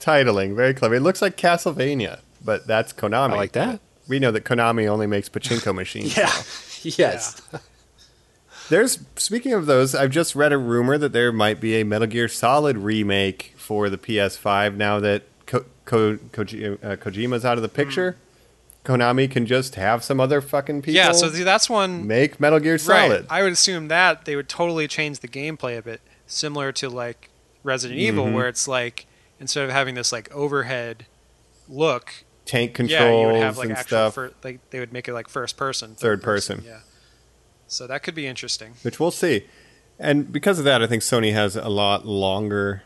[0.00, 0.56] titling.
[0.56, 0.96] Very clever.
[0.96, 3.30] It looks like Castlevania, but that's Konami.
[3.30, 3.80] I like that.
[4.08, 6.16] We know that Konami only makes pachinko machines.
[6.16, 6.32] Yeah.
[6.86, 7.40] Yes.
[8.70, 12.06] There's speaking of those, I've just read a rumor that there might be a Metal
[12.06, 17.62] Gear Solid remake for the PS5 now that Ko- Ko- Koji- uh, Kojima's out of
[17.62, 18.16] the picture.
[18.84, 22.76] Konami can just have some other fucking people yeah, so that's one make Metal Gear
[22.76, 23.20] Solid.
[23.22, 23.26] Right.
[23.30, 27.30] I would assume that they would totally change the gameplay a bit, similar to like
[27.62, 28.34] Resident Evil, Mhm.
[28.34, 29.06] where it's like
[29.40, 31.06] instead of having this like overhead
[31.68, 32.12] look,
[32.44, 35.08] Tank controls, yeah, you would have like and actual stuff, fir- like they would make
[35.08, 36.62] it like first person, Third person.
[36.66, 36.80] Yeah.
[37.74, 38.74] So that could be interesting.
[38.82, 39.46] which we'll see.
[39.98, 42.82] And because of that, I think Sony has a lot longer,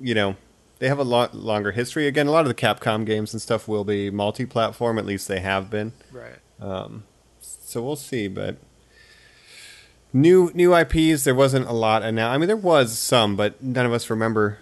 [0.00, 0.36] you know,
[0.78, 2.06] they have a lot longer history.
[2.06, 4.98] Again, a lot of the Capcom games and stuff will be multi-platform.
[4.98, 5.92] At least they have been.
[6.10, 6.36] Right.
[6.60, 7.04] Um,
[7.40, 8.28] so we'll see.
[8.28, 8.56] But
[10.12, 12.02] new new IPs, there wasn't a lot.
[12.02, 14.58] And now, I mean, there was some, but none of us remember.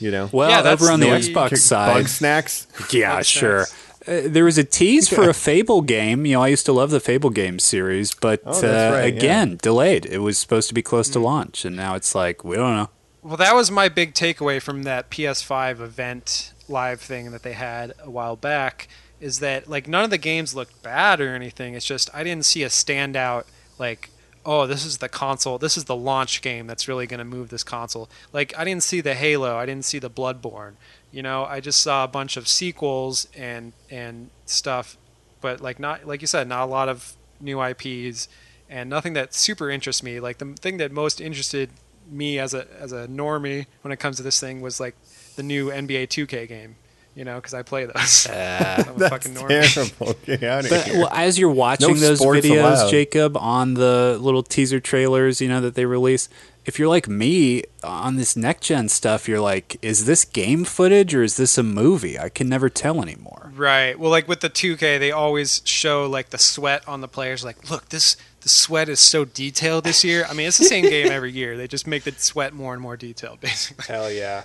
[0.00, 2.66] You know, Well, Yeah, that's over on the the- Xbox Bug side, snacks.
[2.92, 3.64] yeah, Bug sure.
[3.64, 3.83] snacks.
[4.06, 6.26] Uh, there was a tease for a Fable game.
[6.26, 9.18] You know, I used to love the Fable game series, but Oh, uh, right, yeah.
[9.18, 10.04] again, delayed.
[10.06, 11.12] It was supposed to be close Mm.
[11.14, 12.90] to launch, and now it's like we don't know.
[13.22, 17.94] Well, that was my big takeaway from that PS5 event live thing that they had
[18.02, 18.88] a while back.
[19.20, 21.72] Is that like none of the games looked bad or anything?
[21.74, 23.44] It's just I didn't see a standout
[23.78, 24.10] like,
[24.44, 27.48] oh, this is the console, this is the launch game that's really going to move
[27.48, 28.10] this console.
[28.34, 30.74] Like I didn't see the Halo, I didn't see the Bloodborne.
[31.14, 34.96] You know, I just saw a bunch of sequels and and stuff,
[35.40, 38.26] but like not like you said, not a lot of new IPs
[38.68, 40.18] and nothing that super interests me.
[40.18, 41.70] Like the thing that most interested
[42.10, 44.96] me as a as a normie when it comes to this thing was like
[45.36, 46.74] the new NBA 2K game,
[47.14, 48.26] you know, because I play those.
[48.34, 49.72] Uh, I'm a That's fucking normie.
[49.74, 50.14] terrible.
[50.26, 50.98] Get out of But here.
[50.98, 52.90] well, as you're watching No those videos, allowed.
[52.90, 56.28] Jacob, on the little teaser trailers, you know that they release,
[56.64, 61.14] if you're like me on this next gen stuff, you're like, is this game footage
[61.14, 62.18] or is this a movie?
[62.18, 63.52] I can never tell anymore.
[63.54, 63.98] Right.
[63.98, 67.44] Well, like with the 2K, they always show like the sweat on the players.
[67.44, 70.26] Like, look, this the sweat is so detailed this year.
[70.28, 71.56] I mean, it's the same game every year.
[71.56, 73.84] They just make the sweat more and more detailed, basically.
[73.94, 74.44] Hell yeah!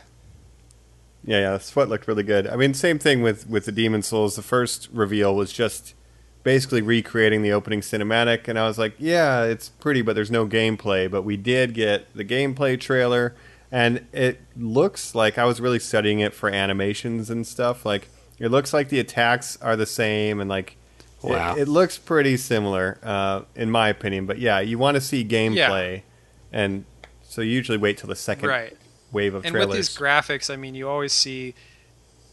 [1.30, 2.48] Yeah, yeah, the sweat looked really good.
[2.48, 4.36] I mean, same thing with with the Demon's Souls.
[4.36, 5.94] The first reveal was just
[6.44, 10.48] basically recreating the opening cinematic, and I was like, yeah, it's pretty, but there's no
[10.48, 11.10] gameplay.
[11.12, 13.36] But we did get the gameplay trailer,
[13.72, 17.86] and it looks like I was really studying it for animations and stuff.
[17.86, 18.08] Like
[18.40, 20.78] it looks like the attacks are the same, and like
[21.24, 21.56] it- Wow.
[21.58, 24.26] it, looks pretty similar, uh, in my opinion.
[24.26, 26.02] But yeah, you want to see gameplay,
[26.52, 26.86] and
[27.22, 28.76] so you usually wait till the second Right.
[29.12, 29.68] Wave of and trailers.
[29.68, 31.55] with these graphics, I mean, you always see,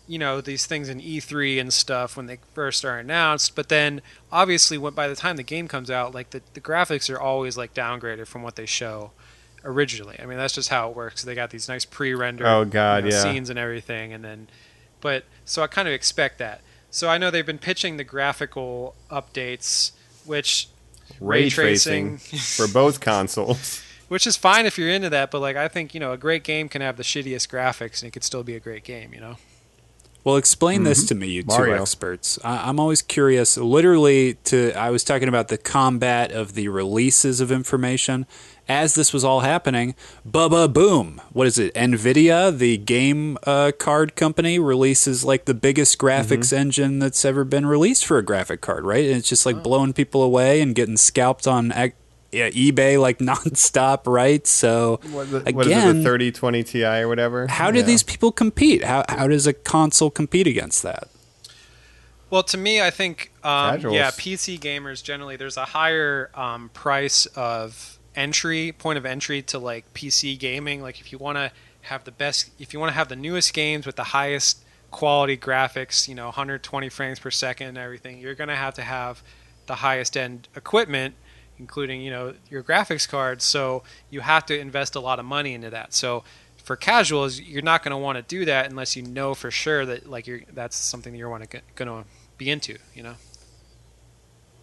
[0.07, 3.55] you know, these things in E3 and stuff when they first are announced.
[3.55, 7.13] But then, obviously, when, by the time the game comes out, like the, the graphics
[7.13, 9.13] are always like downgraded from what they show
[9.65, 10.17] originally.
[10.21, 11.25] I mean, that's just how it works.
[11.25, 13.23] They got these nice pre-rendered Oh, God, you know, yeah.
[13.23, 14.49] scenes and everything, and then,
[15.01, 16.61] but so I kind of expect that.
[16.91, 19.91] So I know they've been pitching the graphical updates,
[20.25, 20.69] which
[21.21, 22.67] ray, ray tracing, tracing.
[22.67, 23.83] for both consoles.
[24.09, 26.45] which is fine if you're into that, but like I think you know a great
[26.45, 29.13] game can have the shittiest graphics and it could still be a great game.
[29.15, 29.37] You know.
[30.25, 31.81] Well, explain this to me, you two Mario.
[31.83, 32.37] experts.
[32.43, 33.57] I- I'm always curious.
[33.57, 38.27] Literally, to I was talking about the combat of the releases of information
[38.69, 39.95] as this was all happening.
[40.29, 41.21] Bubba boom!
[41.33, 41.73] What is it?
[41.75, 47.65] Nvidia, the game uh, card company, releases like the biggest graphics engine that's ever been
[47.65, 49.05] released for a graphic card, right?
[49.07, 53.19] And it's just like blowing people away and getting scalped on ac- yeah, eBay like
[53.31, 54.47] nonstop, right?
[54.47, 57.47] So What, the, again, what is it, the 3020 Ti or whatever?
[57.47, 57.85] how do Yeah.
[57.87, 58.85] these people compete?
[58.85, 61.09] How how does a console compete against that?
[62.29, 67.27] Well, to me, I think um, yeah, PC gamers generally there's a higher um, price
[67.27, 70.83] of entry point of entry to like PC gaming.
[70.83, 71.53] Like if you want to
[71.83, 75.37] have the best, if you want to have the newest games with the highest quality
[75.37, 79.23] graphics, you know, 120 frames per second and everything, you're gonna have to have
[79.67, 81.15] the highest end equipment,
[81.59, 83.45] including you know your graphics cards.
[83.45, 85.95] So you have to invest a lot of money into that.
[85.95, 86.25] So
[86.63, 89.87] for casuals, you're not going to want to do that unless you know for sure
[89.87, 92.77] that like you're that's something that you're want to going to be into.
[92.95, 93.15] You know.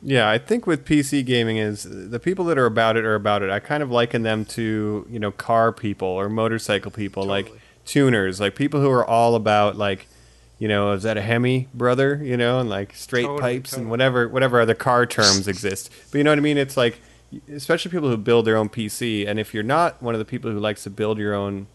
[0.05, 3.41] Yeah, I think with PC gaming is the people that are about it are about
[3.41, 3.49] it.
[3.49, 7.49] I kind of liken them to you know car people or motorcycle people, like
[7.85, 10.07] tuners, like people who are all about like
[10.59, 13.89] you know is that a Hemi brother, you know, and like straight Totally, pipes and
[13.89, 15.91] whatever whatever other car terms exist.
[16.11, 16.57] But you know what I mean?
[16.57, 16.99] It's like
[17.51, 20.51] especially people who build their own PC, and if you're not one of the people
[20.51, 21.67] who likes to build your own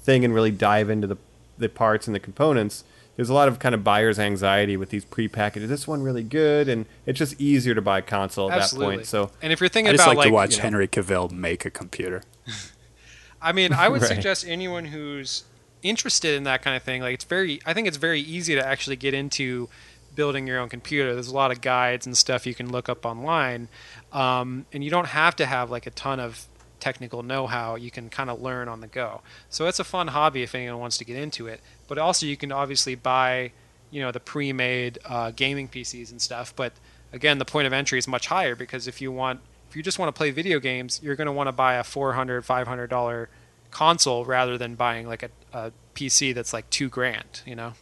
[0.00, 1.16] thing and really dive into the
[1.58, 2.84] the parts and the components.
[3.16, 5.58] There's a lot of kind of buyer's anxiety with these prepackaged.
[5.62, 6.68] Is this one really good?
[6.68, 8.96] And it's just easier to buy a console at Absolutely.
[8.96, 9.06] that point.
[9.06, 11.30] So and if you're thinking I just about like, to watch you know, Henry Cavill
[11.30, 12.24] make a computer.
[13.40, 14.08] I mean, I would Right.
[14.08, 15.44] suggest anyone who's
[15.84, 17.02] interested in that kind of thing.
[17.02, 17.60] Like, it's very.
[17.64, 19.68] I think it's very easy to actually get into
[20.16, 21.14] building your own computer.
[21.14, 23.68] There's a lot of guides and stuff you can look up online,
[24.12, 26.46] um, and you don't have to have like a ton of
[26.80, 27.76] technical know-how.
[27.76, 29.22] You can kind of learn on the go.
[29.48, 31.60] So it's a fun hobby if anyone wants to get into it.
[31.88, 33.52] But also, you can obviously buy,
[33.90, 36.54] you know, the pre-made uh, gaming PCs and stuff.
[36.54, 36.72] But
[37.12, 39.98] again, the point of entry is much higher because if you want, if you just
[39.98, 43.28] want to play video games, you're going to want to buy a 400 500 dollar
[43.74, 47.42] console rather than buying like a, a PC that's like two grand.
[47.44, 47.72] You know.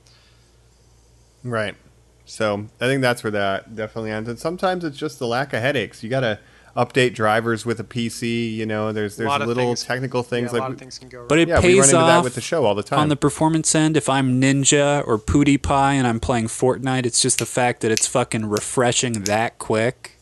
[1.45, 1.77] right.
[2.25, 4.29] So I think that's where that definitely ends.
[4.29, 6.03] And sometimes it's just the lack of headaches.
[6.03, 6.39] You got to
[6.77, 8.55] update drivers with a PC.
[8.55, 10.79] You know, there's there's lot of little things- technical things yeah, a like lot of
[10.79, 11.29] things can go wrong.
[11.29, 13.01] But it yeah, we run pays into that off with the show all the time.
[13.01, 13.97] on the performance end.
[13.97, 18.07] If I'm Ninja or PewDiePie and I'm playing Fortnite, it's just the fact that it's
[18.07, 20.17] fucking refreshing that quick.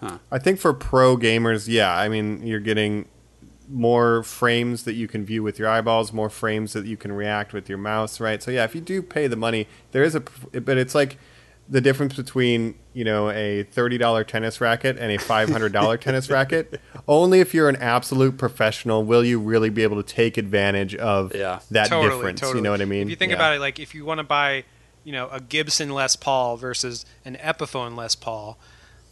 [0.00, 0.18] Huh.
[0.30, 3.08] I think for pro gamers, yeah, I mean, you're getting
[3.68, 7.52] more frames that you can view with your eyeballs, more frames that you can react
[7.52, 8.42] with your mouse, right?
[8.42, 11.18] So yeah, if you do pay the money, there is a, but it's like
[11.68, 15.96] the difference between you know a thirty dollar tennis racket and a five hundred dollar
[16.06, 16.80] tennis racket.
[17.08, 21.34] Only if you're an absolute professional will you really be able to take advantage of
[21.34, 21.58] Yeah.
[21.72, 22.40] that totally, difference.
[22.40, 22.58] Totally.
[22.58, 23.02] You know what I mean?
[23.02, 23.36] If you think Yeah.
[23.36, 24.62] about it, like if you want to buy,
[25.02, 28.58] you know, a Gibson Les Paul versus an Epiphone Les Paul,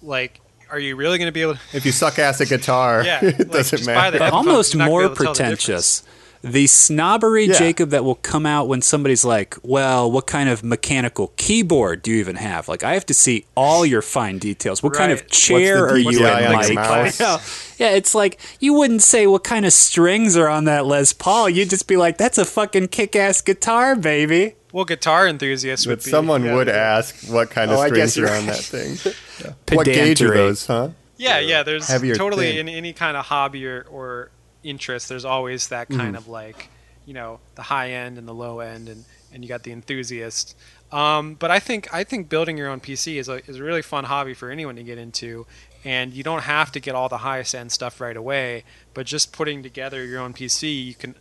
[0.00, 0.40] like,
[0.70, 1.60] are you really going to be able to?
[1.72, 4.12] if you suck ass at guitar, Yeah, it like, doesn't matter.
[4.12, 6.02] the But almost you're not gonna more be able to tell the pretentious.
[6.42, 7.54] The snobbery, Yeah.
[7.58, 12.10] Jacob, that will come out when somebody's like, "Well, what kind of mechanical keyboard do
[12.10, 14.82] you even have?" Like, I have to see all your fine details.
[14.82, 16.74] What kind of chair the are you in, on your Mike?
[16.74, 17.18] mouse?
[17.78, 17.88] Yeah.
[17.88, 21.48] yeah, it's like you wouldn't say what kind of strings are on that Les Paul.
[21.48, 26.04] You'd just be like, "That's a fucking kick-ass guitar, baby." Well, guitar enthusiasts would But
[26.04, 26.10] be.
[26.10, 28.98] someone yeah, would they- ask what kind of Oh, strings you're are on that thing.
[29.72, 30.88] What gauge are those, huh?
[31.16, 31.62] Yeah, yeah.
[31.62, 32.66] There's Heavy or totally thin?
[32.68, 34.30] in any kind of hobby or, or
[34.64, 35.08] interest.
[35.08, 36.00] There's always that Mm-hmm.
[36.00, 36.70] kind of like,
[37.06, 40.56] you know, the high end and the low end, and, and you got the enthusiast.
[40.90, 43.82] Um, but I think I think building your own PC is a is a really
[43.82, 45.46] fun hobby for anyone to get into,
[45.84, 48.64] and you don't have to get all the highest end stuff right away.
[48.92, 51.14] But just putting together your own PC, you can.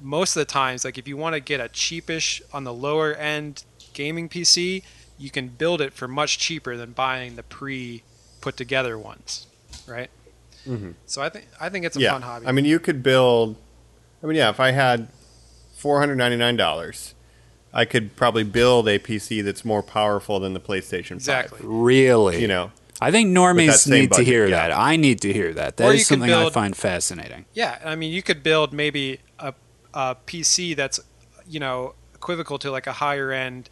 [0.00, 3.14] Most of the times, like if you want to get a cheapish on the lower
[3.14, 4.82] end gaming PC,
[5.18, 8.02] you can build it for much cheaper than buying the pre
[8.40, 9.46] put together ones,
[9.86, 10.10] right?
[10.66, 10.92] Mm-hmm.
[11.06, 12.12] So I think I think it's a yeah.
[12.12, 12.46] fun hobby.
[12.46, 13.56] I mean, you could build
[14.22, 15.08] I mean, yeah, if I had
[15.76, 17.14] four hundred ninety nine dollars,
[17.72, 21.58] I could probably build a PC that's more powerful than the PlayStation Exactly.
[21.58, 21.68] 5.
[21.68, 22.40] Really?
[22.40, 24.68] You know, I think that normies same need to hear yeah.
[24.68, 24.76] that.
[24.76, 25.76] I need to hear that.
[25.76, 27.44] That Or is you could something I find fascinating.
[27.52, 29.20] Yeah, I mean, you could build maybe
[29.96, 31.00] a, a PC that's,
[31.48, 33.70] you know, equivocal to like a higher end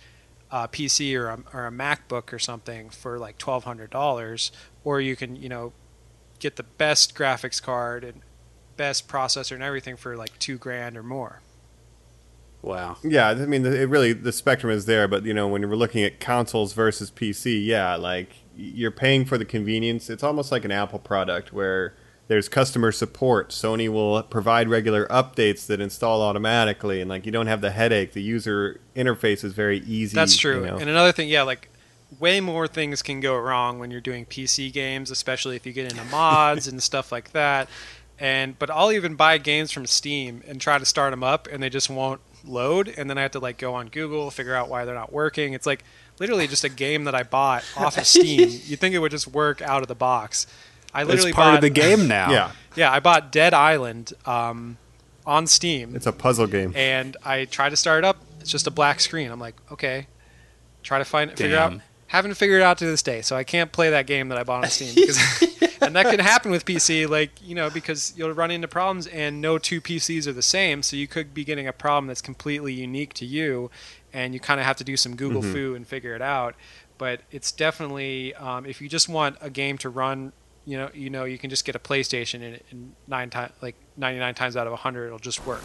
[0.51, 4.53] uh, PC or a, or a MacBook or something for like twelve hundred dollars,
[4.85, 5.73] or you can, you know,
[6.39, 8.21] get the best graphics card and
[8.77, 11.41] best processor and everything for like two grand or more.
[12.63, 12.97] Wow.
[13.03, 16.03] yeah, I mean, it really the spectrum is there, but you know, when we're looking
[16.03, 20.09] at consoles versus PC, yeah, like you're paying for the convenience.
[20.09, 21.95] It's almost like an Apple product where
[22.29, 23.51] there's customer support.
[23.51, 28.13] Sony will provide regular updates that install automatically, and like you don't have the headache.
[28.13, 30.15] The user interface is very easy.
[30.15, 30.61] That's true.
[30.61, 30.77] you know.
[30.79, 31.69] And another thing, yeah, like
[32.19, 35.91] way more things can go wrong when you're doing PC games, especially if you get
[35.91, 37.69] into mods and stuff like that.
[38.19, 41.63] And but I'll even buy games from Steam and try to start them up, and
[41.63, 42.93] they just won't load.
[42.97, 45.53] And then I have to like go on Google, figure out why they're not working.
[45.53, 45.85] It's like
[46.19, 48.49] literally just a game that I bought off of Steam.
[48.49, 50.47] You think it would just work out of the box?
[50.95, 52.31] I literally It's part bought of the game now.
[52.31, 54.79] yeah, Yeah, I bought Dead Island um,
[55.27, 56.73] on Steam it's a puzzle game.
[56.77, 58.19] and I try to start it up.
[58.41, 59.31] It's just a black screen.
[59.31, 60.07] I'm like, okay,
[60.83, 61.81] try to find it figure out.
[62.09, 64.45] Haven't figured it out to this day, so I can't play that game that I
[64.45, 64.95] bought on Steam.
[64.95, 69.07] Because, and that can happen with PC, like you know, because you'll run into problems,
[69.09, 70.83] and no two PCs are the same.
[70.83, 73.71] So you could be getting a problem that's completely unique to you,
[74.13, 76.55] and you kind of have to do some Google foo and figure it out.
[76.97, 80.33] But it's definitely um, if you just want a game to run,
[80.65, 83.77] you know, you know, you can just get a PlayStation, and, and nine times, like
[83.97, 85.63] 99 times out of 100, it'll just work.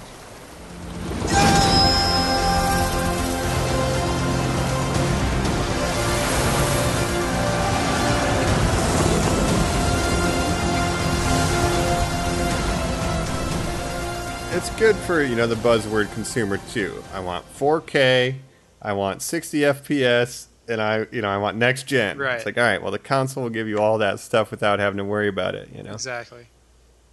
[14.51, 17.01] It's good for you know the buzzword consumer too.
[17.13, 18.35] I want 4K,
[18.81, 22.17] I want 60 FPS, and I you know I want next gen.
[22.17, 22.35] Right.
[22.35, 24.97] It's like all right, well the console will give you all that stuff without having
[24.97, 25.69] to worry about it.
[25.75, 26.47] You know, Exactly.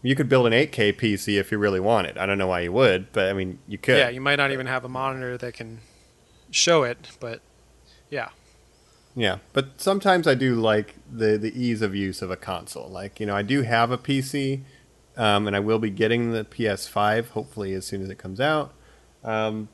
[0.02, 2.18] you could build an 8K PC if you really wanted.
[2.18, 3.98] I don't know why you would, but I mean you could.
[3.98, 5.80] Yeah, you might not even have a monitor that can
[6.50, 7.40] show it, but
[8.10, 8.28] yeah.
[9.18, 12.88] Yeah, but sometimes I do like the the ease of use of a console.
[12.88, 14.60] Like you know, I do have a PC,
[15.16, 18.74] um, and I will be getting the PS5 hopefully as soon as it comes out.
[19.24, 19.68] Um,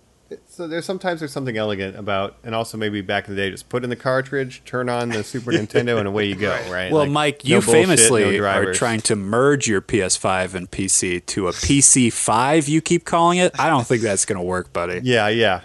[0.48, 3.68] so there's sometimes there's something elegant about, and also maybe back in the day, just
[3.68, 6.50] put in the cartridge, turn on the Super Nintendo, and away you go.
[6.50, 6.70] Right.
[6.70, 6.92] Right.
[6.92, 10.70] Well, Like, Mike, no you bullshit, famously no are trying to merge your PS5 and
[10.70, 12.68] PC to a PC5.
[12.68, 13.58] You keep calling it.
[13.58, 15.00] I don't think that's going to work, buddy.
[15.04, 15.62] Yeah, yeah.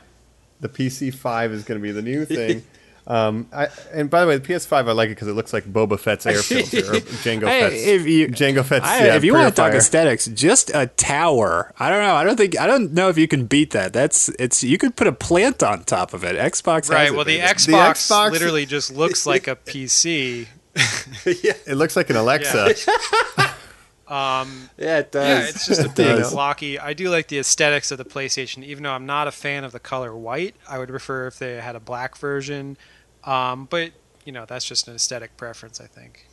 [0.60, 2.64] The PC5 is going to be the new thing.
[3.10, 5.64] Um, I, and by the way, the PS5 I like it because it looks like
[5.64, 7.88] Boba Fett's air filter or Django Hey, Fett's.
[7.88, 8.86] if you- Django Fett's.
[8.86, 11.74] I, yeah, if you want to talk aesthetics, just a tower.
[11.80, 12.16] I don't know.
[12.16, 12.60] I don't think.
[12.60, 13.94] I don't know if you can beat that.
[13.94, 14.62] That's it's.
[14.62, 16.36] You could put a plant on top of it.
[16.36, 16.90] Xbox.
[16.90, 17.00] Right.
[17.04, 17.48] Has it, Well, the baby.
[17.48, 20.48] Xbox, Xbox- literally just looks like a PC.
[21.26, 22.76] yeah, it looks like an Alexa.
[24.08, 25.28] Um, yeah, it does.
[25.28, 26.32] yeah, it's just a big does.
[26.32, 26.80] blocky.
[26.80, 29.74] I do like the aesthetics of the PlayStation, even though I'm not a fan of
[29.74, 30.56] the color white.
[30.68, 32.78] I would prefer if they had a black version.
[33.28, 33.92] Um, but
[34.26, 36.26] you know, that's just an aesthetic preference, I think.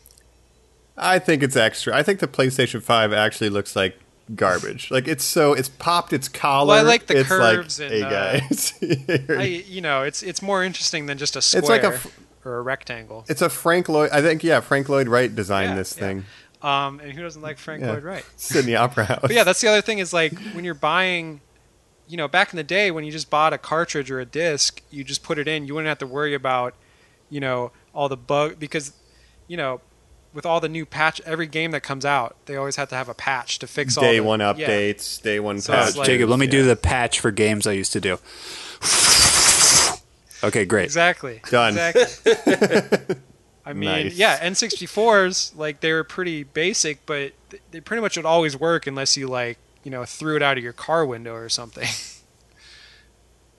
[0.96, 1.94] I think it's extra.
[1.94, 3.98] I think the PlayStation 5 actually looks like
[4.34, 4.90] garbage.
[4.90, 6.68] Like it's so it's popped its collar.
[6.68, 8.72] Well, I like the it's curves like, and, hey guys.
[9.30, 12.58] I, you know, it's it's more interesting than just a square It's like a or
[12.58, 13.24] a rectangle.
[13.28, 14.10] it's a Frank Lloyd.
[14.12, 16.00] I think yeah, Frank Lloyd Wright designed Yeah, this yeah.
[16.00, 16.24] thing.
[16.62, 17.92] Um, and who doesn't like Frank Yeah.
[17.92, 18.24] Lloyd Wright?
[18.36, 19.18] Sydney Opera House.
[19.22, 21.40] But yeah, that's the other thing is like when you're buying,
[22.08, 24.80] you know, back in the day when you just bought a cartridge or a disc,
[24.90, 25.66] you just put it in.
[25.66, 26.74] You wouldn't have to worry about,
[27.34, 28.92] you know, all the bug because,
[29.48, 29.80] you know,
[30.32, 33.08] with all the new patch, every game that comes out, they always have to have
[33.08, 34.52] a patch to fix all day the, one yeah.
[34.52, 35.96] updates, day one So it's patches.
[35.96, 38.18] like- Jacob, let me do the patch for games I used to do.
[40.42, 40.84] Okay, great.
[40.84, 41.40] Exactly.
[41.48, 41.70] Done.
[41.78, 43.16] Exactly.
[43.64, 44.14] I mean, Nice.
[44.16, 47.32] yeah, N64s like they were pretty basic, but
[47.70, 50.62] they pretty much would always work unless you like, you know, threw it out of
[50.62, 51.88] your car window or something.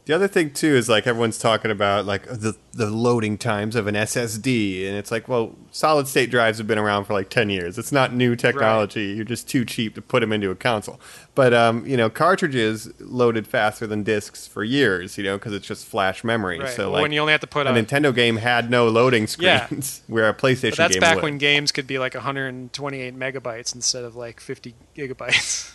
[0.06, 3.88] The other thing too is like everyone's talking about like the the loading times of
[3.88, 7.49] an SSD, and it's like, well, solid state drives have been around for like ten
[7.49, 7.80] years.
[7.80, 9.06] It's not new technology.
[9.16, 10.99] You're just too cheap to put them into a console.
[11.34, 15.18] But um, you know, cartridges loaded faster than discs for years.
[15.18, 16.60] You know, because it's just flash memory.
[16.60, 16.70] right.
[16.70, 19.26] So like when you only have to put a a, Nintendo game had no loading
[19.26, 20.14] screens, Yeah.
[20.14, 21.24] where a PlayStation But that's back would.
[21.24, 25.72] when games could be like 128 megabytes instead of like 50 gigabytes.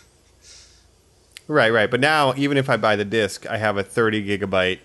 [1.51, 1.91] Right, right.
[1.91, 4.79] But now, even if I buy the disc, I have a 30 gigabyte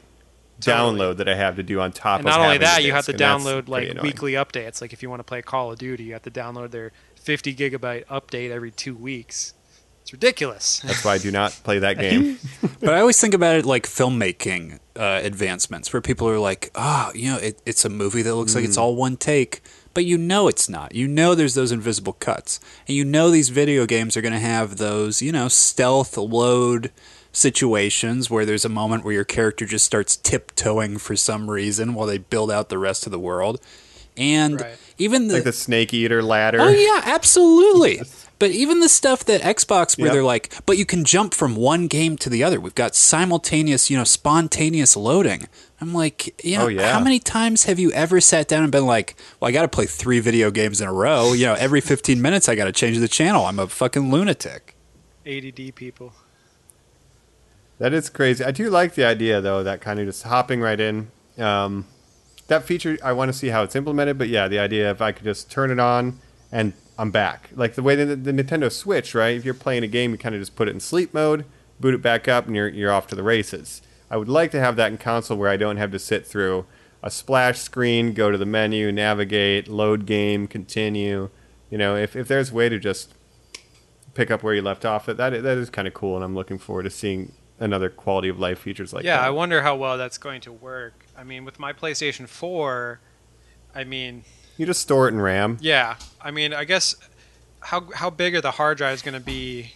[0.61, 0.99] Totally.
[0.99, 3.07] download that I have to do on top and of not only that, you have
[3.07, 4.81] to download like weekly updates.
[4.81, 7.55] Like if you want to play Call of Duty, you have to download their 50
[7.55, 9.55] gigabyte update every two weeks.
[10.03, 10.81] It's ridiculous.
[10.81, 12.39] That's why I do not play that game.
[12.81, 17.11] but I always think about it like filmmaking uh, advancements, where people are like, "Oh,
[17.15, 19.63] you know, it, it's a movie that looks like it's all one take,"
[19.97, 20.95] but you know it's not.
[20.95, 24.39] You know there's those invisible cuts, and you know these video games are going to
[24.39, 26.93] have those, you know, stealth load
[27.33, 32.07] situations where there's a moment where your character just starts tiptoeing for some reason while
[32.07, 33.59] they build out the rest of the world.
[34.19, 34.77] And Right.
[34.99, 36.61] even the, like the snake eater ladder.
[36.61, 38.03] Oh yeah, absolutely.
[38.39, 40.13] But even the stuff that Xbox where Yep.
[40.13, 42.61] they're like, but you can jump from one game to the other.
[42.61, 45.49] We've got simultaneous, you know, spontaneous loading.
[45.81, 46.93] I'm like, you know, Oh, yeah.
[46.93, 49.69] how many times have you ever sat down and been like, well, I got to
[49.69, 51.33] play three video games in a row.
[51.33, 53.47] You know, every 15 minutes I got to change the channel.
[53.47, 54.75] I'm a fucking lunatic.
[55.27, 56.13] ADD people.
[57.79, 58.45] That is crazy.
[58.45, 61.09] I do like the idea though, that kind of just hopping right in.
[61.39, 61.87] Um,
[62.49, 65.13] that feature, I want to see how it's implemented, but yeah, the idea if I
[65.13, 66.19] could just turn it on
[66.53, 69.37] and I'm back, like the way that the, Nintendo Switch, right?
[69.37, 71.45] If you're playing a game, you kind of just put it in sleep mode,
[71.79, 73.83] boot it back up, and you're you're off to the races.
[74.11, 76.65] I would like to have that in console where I don't have to sit through
[77.03, 81.29] a splash screen, go to the menu, navigate, load game, continue.
[81.71, 83.13] You know, if if there's a way to just
[84.15, 86.25] pick up where you left off, that that is, that is kind of cool, and
[86.25, 89.23] I'm looking forward to seeing another quality of life features like yeah, that.
[89.23, 91.05] Yeah, I wonder how well that's going to work.
[91.17, 93.01] I mean, with my PlayStation 4,
[93.75, 94.25] I mean,
[94.57, 95.59] you just store it in RAM.
[95.61, 96.95] yeah, I mean, I guess
[97.61, 99.73] how how big are the hard drives going to be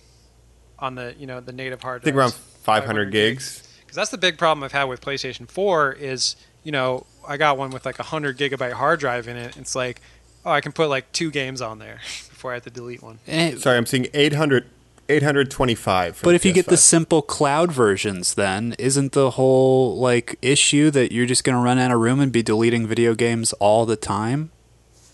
[0.78, 2.44] on the you know the native hard I think around drives?
[2.62, 3.66] 500 gigs.
[3.80, 7.58] Because that's the big problem I've had with PlayStation 4 is you know I got
[7.58, 9.56] one with like a hundred gigabyte hard drive in it.
[9.56, 10.00] It's like
[10.44, 13.18] oh I can put like two games on there before I have to delete one.
[13.58, 14.66] Sorry, I'm seeing 800,
[15.08, 16.20] 825.
[16.22, 21.12] But if you get the simple cloud versions, then isn't the whole like issue that
[21.12, 23.96] you're just going to run out of room and be deleting video games all the
[23.96, 24.50] time?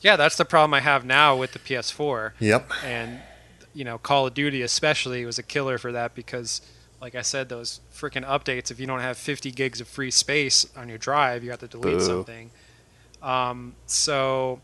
[0.02, 2.32] Yeah, that's the problem I have now with the PS4.
[2.38, 2.70] Yep.
[2.84, 3.20] and
[3.76, 6.62] you know Call of Duty especially was a killer for that because
[7.00, 10.66] like I said those freaking updates if you don't have 50 gigs of free space
[10.74, 12.04] on your drive you have to delete Boo.
[12.04, 12.50] something
[13.22, 14.62] um, so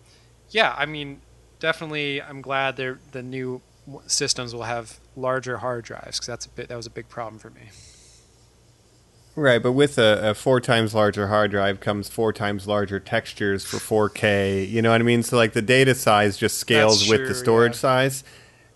[0.49, 1.20] yeah I mean
[1.61, 3.61] definitely I'm glad the new
[4.07, 7.39] systems will have larger hard drives because that's a bit that was a big problem
[7.39, 7.68] for me
[9.35, 13.64] Right, but with a, a four times larger hard drive comes four times larger textures
[13.64, 14.68] for 4K.
[14.68, 15.22] You know what I mean?
[15.22, 17.78] So like the data size just scales with the storage yeah.
[17.78, 18.24] size.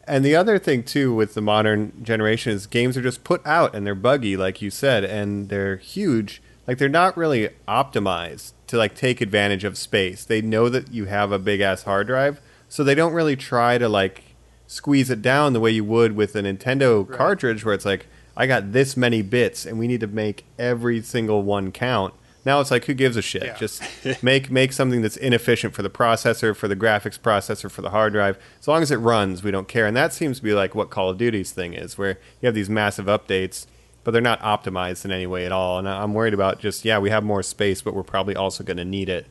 [0.09, 3.75] And the other thing too with the modern generation is games are just put out
[3.75, 6.41] and they're buggy, like you said, and they're huge.
[6.67, 10.25] Like they're not really optimized to like take advantage of space.
[10.25, 13.77] They know that you have a big ass hard drive, so they don't really try
[13.79, 14.23] to like
[14.67, 17.17] squeeze it down the way you would with a Nintendo Right.
[17.19, 21.01] cartridge where it's like I got this many bits and we need to make every
[21.03, 22.15] single one count.
[22.45, 23.43] Now it's like who gives a shit?
[23.45, 23.57] Yeah.
[23.57, 23.83] Just
[24.23, 28.13] make make something that's inefficient for the processor, for the graphics processor, for the hard
[28.13, 28.39] drive.
[28.61, 29.87] As long as it runs, we don't care.
[29.87, 32.55] And that seems to be like what Call of Duty's thing is, where you have
[32.55, 33.67] these massive updates,
[34.05, 35.79] but they're not optimized in any way at all.
[35.81, 38.77] And I'm worried about just yeah, we have more space, but we're probably also going
[38.77, 39.27] to need it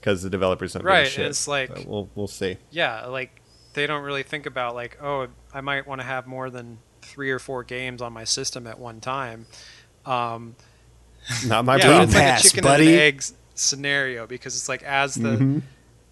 [0.00, 1.18] because the developers don't Right, give a shit.
[1.24, 2.56] and it's like- But we'll we'll see.
[2.70, 3.42] yeah like
[3.74, 7.30] they don't really think about like oh I might want to have more than three
[7.30, 9.46] or four games on my system at one time
[10.04, 10.54] um,
[11.46, 12.02] Not my yeah, problem.
[12.04, 12.84] it's like Pass, a chicken buddy.
[12.86, 13.22] and an egg
[13.54, 15.62] scenario because it's like as the Mhm.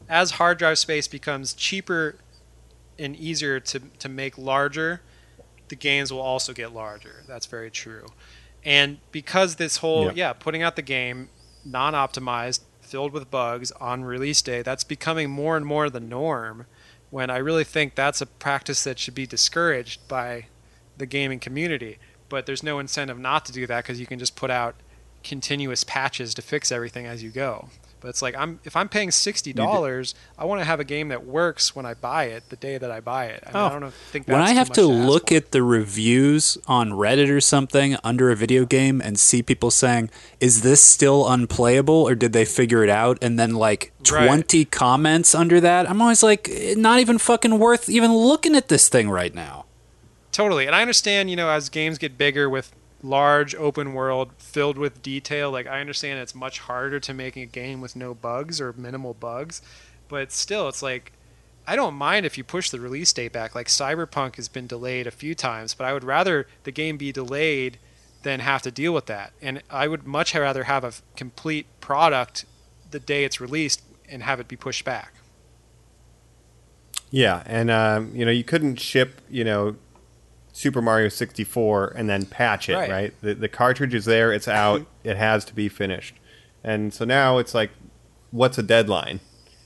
[0.09, 2.17] as hard drive space becomes cheaper
[2.99, 5.03] and easier to to make larger,
[5.69, 7.23] the games will also get larger.
[7.29, 8.07] That's very true.
[8.65, 10.17] And because this whole Yep.
[10.17, 11.29] yeah, putting out the game
[11.65, 16.67] non-optimized, filled with bugs on release day, that's becoming more and more the norm.
[17.11, 20.47] When I really think that's a practice that should be discouraged by
[20.97, 21.99] the gaming community.
[22.29, 24.75] But there's no incentive not to do that because you can just put out
[25.23, 27.69] continuous patches to fix everything as you go.
[28.01, 31.09] But it's like I'm if I'm paying sixty dollars, I want to have a game
[31.09, 33.43] that works when I buy it, the day that I buy it.
[33.47, 33.67] I, mean, Oh.
[33.67, 35.37] I don't know, think that's when I have to ask look for.
[35.37, 40.11] at the reviews on Reddit or something under a video game and see people saying,
[40.39, 44.27] "Is this still unplayable or did they figure it out?" and then like Right.
[44.27, 48.69] 20 comments under that, I'm always like, "Eh, not even fucking worth even looking at
[48.69, 49.64] this thing right now.
[50.35, 50.67] Totally.
[50.67, 52.75] And I understand, you know, as games get bigger with
[53.05, 57.47] large open world filled with detail, like I understand it's much harder to make a
[57.47, 59.63] game with no bugs or minimal bugs,
[60.09, 61.13] but still it's like
[61.69, 63.55] I don't mind if you push the release date back.
[63.55, 67.13] Like Cyberpunk has been delayed a few times, but I would rather the game be
[67.13, 67.79] delayed
[68.25, 69.35] than have to deal with that.
[69.41, 72.45] And I would much rather have a complete product
[72.91, 75.15] the day it's released and have it be pushed back.
[77.13, 79.77] Yeah, and um, you know you couldn't ship you know
[80.55, 82.89] Super Mario 64 and then patch it, right?
[82.89, 83.15] Right.
[83.21, 86.15] The, the cartridge is there, it's out, it has to be finished,
[86.63, 87.73] and so now it's like,
[88.31, 89.19] what's a deadline?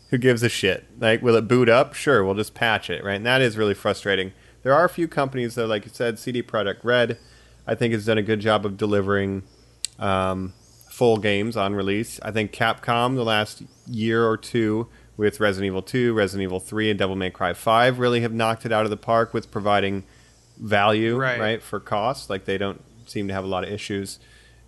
[0.09, 0.87] Who gives a shit?
[0.99, 1.93] Like, will it boot up?
[1.93, 3.17] Sure, we'll just patch it, right?
[3.17, 4.33] And that is really frustrating.
[4.63, 7.19] There are a few companies though, like you said, CD Projekt Red,
[7.67, 9.43] I think has done a good job of delivering
[9.99, 10.55] um,
[10.89, 12.19] full games on release.
[12.23, 16.89] I think Capcom the last year or two with Resident Evil 2, Resident Evil 3,
[16.89, 20.05] and Devil May Cry 5 really have knocked it out of the park with providing
[20.61, 21.39] value Right.
[21.41, 22.29] right, for cost.
[22.31, 24.19] Like they don't seem to have a lot of issues.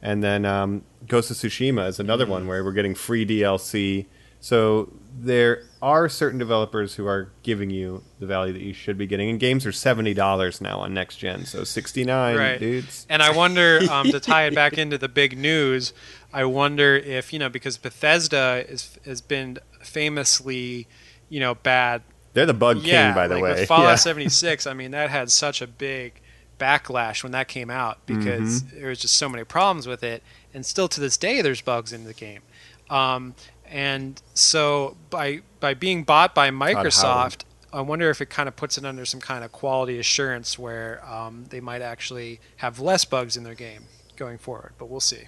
[0.02, 4.06] And then um, Ghost of Tsushima is another one where we're getting free DLC.
[4.42, 9.06] So there are certain developers who are giving you the value that you should be
[9.06, 9.28] getting.
[9.28, 12.58] And games are seventy dollars now on next gen, so sixty nine, Right.
[12.58, 13.06] dudes.
[13.10, 15.92] And I wonder um, to tie it back into the big news.
[16.32, 20.86] I wonder if you know because Bethesda is has been famously,
[21.28, 22.00] you know, bad.
[22.32, 23.50] They're the bug yeah, king, by the like way.
[23.60, 23.94] With Fallout Yeah.
[23.96, 26.20] 76, I mean that had such a big
[26.58, 28.78] backlash when that came out because Mm-hmm.
[28.80, 30.22] there was just so many problems with it,
[30.54, 32.42] and still to this day there's bugs in the game.
[32.88, 33.34] Um,
[33.66, 38.76] and so by by being bought by Microsoft, I wonder if it kind of puts
[38.78, 43.36] it under some kind of quality assurance where um, they might actually have less bugs
[43.36, 43.84] in their game
[44.16, 44.72] going forward.
[44.78, 45.24] But we'll see.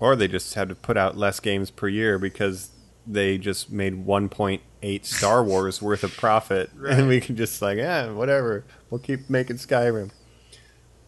[0.00, 2.70] Or they just had to put out less games per year because
[3.08, 8.10] they just made 1.8 Star Wars worth of profit, and we can just like, yeah,
[8.10, 8.64] whatever.
[8.90, 10.10] We'll keep making Skyrim.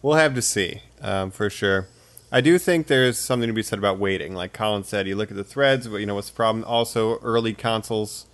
[0.01, 1.87] We'll have to see um, for sure.
[2.31, 4.33] I do think there's something to be said about waiting.
[4.33, 5.85] Like Colin said, you look at the threads.
[5.85, 6.63] You know what's the problem?
[6.65, 8.25] Also, early consoles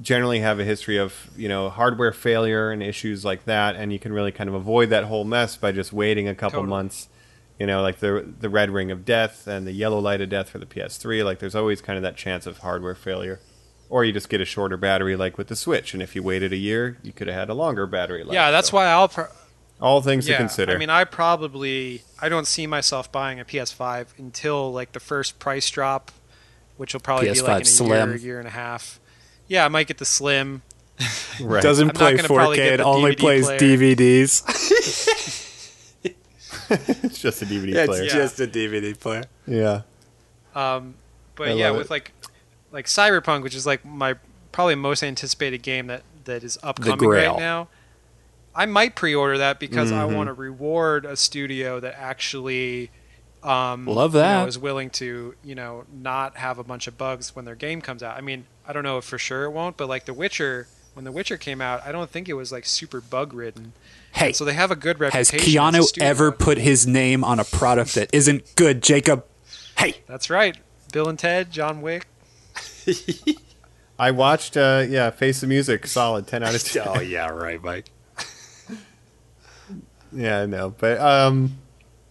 [0.00, 3.98] generally have a history of you know hardware failure and issues like that, and you
[3.98, 6.70] can really kind of avoid that whole mess by just waiting a couple Totally.
[6.70, 7.08] months.
[7.58, 10.48] You know, like the the red ring of death and the yellow light of death
[10.50, 11.24] for the PS3.
[11.24, 13.40] Like there's always kind of that chance of hardware failure,
[13.88, 15.92] or you just get a shorter battery, like with the Switch.
[15.92, 18.34] And if you waited a year, you could have had a longer battery life.
[18.34, 19.08] yeah, that's So, why I'll.
[19.08, 19.26] Pro-
[19.80, 20.72] all things yeah, to consider.
[20.72, 25.38] I mean, I probably I don't see myself buying a PS5 until like the first
[25.38, 26.10] price drop,
[26.76, 28.08] which will probably be like in a Slim.
[28.10, 28.98] year, year and a half.
[29.46, 30.62] Yeah, I might get the Slim.
[31.40, 31.62] right.
[31.62, 32.58] Doesn't I'm play 4K.
[32.58, 33.58] It only DVD plays player.
[33.60, 35.44] DVDs.
[37.02, 38.02] it's just a DVD player.
[38.04, 38.08] Yeah.
[38.12, 39.24] just a DVD player.
[39.46, 39.82] yeah.
[40.54, 40.94] Um,
[41.36, 41.90] but I yeah, love with it.
[41.90, 42.12] like
[42.72, 44.14] like Cyberpunk, which is like my
[44.52, 47.68] probably most anticipated game that that is upcoming right now.
[48.54, 50.16] I might pre-order that because I Mhm.
[50.16, 52.90] want to reward a studio that actually
[53.44, 54.48] um, Love you know, that.
[54.48, 58.02] is willing to you know not have a bunch of bugs when their game comes
[58.02, 58.16] out.
[58.16, 60.66] I mean, I don't know if for sure it won't, but like The Witcher,
[60.98, 63.72] when The Witcher came out, I don't think it was like super bug ridden.
[64.10, 65.38] Hey, So they have a good reputation.
[65.38, 69.24] Has a Keanu ever put his name on a product that isn't good, Jacob?
[69.76, 70.56] Hey, That's right.
[70.92, 72.08] Bill and Ted, John Wick.
[73.98, 76.82] I watched, uh, yeah, Face the Music, solid, 10 out of 10.
[76.88, 77.90] oh yeah, right, Mike.
[80.10, 81.58] Yeah, I know, but um,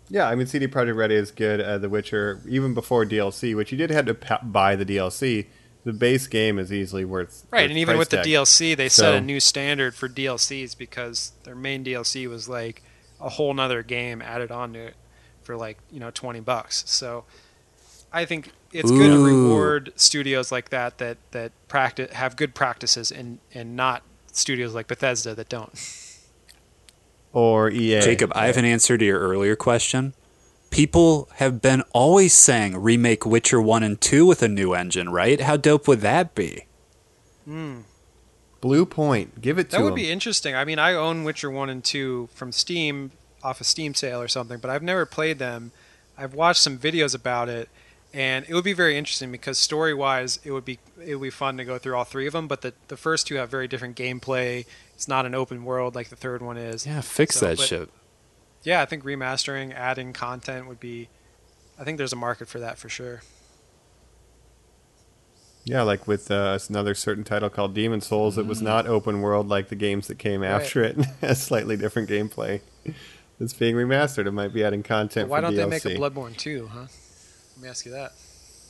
[0.08, 1.60] yeah, I mean, CD Projekt Red is good.
[1.60, 5.48] Uh, the Witcher, even before DLC, which you did have to pa- buy the DLC.
[5.84, 8.18] The base game is easily worth Right, worth and even price with the.
[8.18, 12.84] DLC, they set a new standard for DLCs because their main DLC was like
[13.22, 14.96] a whole nother game added on to it
[15.44, 16.84] for like you know twenty bucks.
[16.88, 17.24] So
[18.12, 23.12] I think it's good to reward studios like that that that practice have good practices
[23.12, 24.04] and and not
[24.34, 25.72] studios like Bethesda that don't.
[27.34, 28.02] or EA.
[28.02, 30.14] Jacob, I have an answer to your earlier question.
[30.70, 35.40] People have been always saying remake Witcher 1 and 2 with a new engine, right?
[35.42, 36.66] How dope would that be?
[37.46, 37.80] Hmm.
[38.62, 39.80] Bluepoint, give it to them.
[39.80, 39.96] That would them.
[40.04, 40.56] be interesting.
[40.56, 43.12] I mean, I own Witcher 1 and 2 from Steam
[43.44, 45.72] off a Steam sale or something, but I've never played them.
[46.18, 47.70] I've watched some videos about it
[48.14, 51.58] and it would be very interesting because story-wise it would be it would be fun
[51.58, 53.96] to go through all three of them, but the the first two have very different
[53.96, 54.66] gameplay.
[54.96, 56.86] It's not an open world like the third one is.
[56.88, 57.90] Yeah, fix So, that but- shit.
[58.68, 61.08] Yeah, I think remastering, adding content would be
[61.80, 63.22] I think there's a market for that for sure.
[65.64, 69.48] Yeah, like with uh, another certain title called Demon's Souls, it was not open world
[69.48, 70.50] like the games that came Right.
[70.50, 70.98] after it.
[71.22, 72.60] a slightly different gameplay.
[73.40, 74.28] It's being remastered.
[74.28, 75.30] It might be adding content.
[75.30, 75.56] But why don't DLC.
[75.56, 76.80] they make a Bloodborne 2, huh?
[77.56, 78.12] Let me ask you that.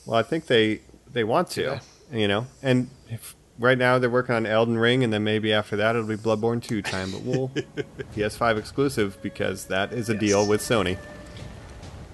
[0.06, 0.80] Well, I think they
[1.12, 1.80] they want to,
[2.12, 5.76] you know, and if, right now they're working on Elden Ring, and then maybe after
[5.76, 7.10] that it'll be Bloodborne two time.
[7.12, 7.48] But we'll
[8.16, 10.20] PS5 exclusive because that is a Yes.
[10.20, 10.96] deal with Sony.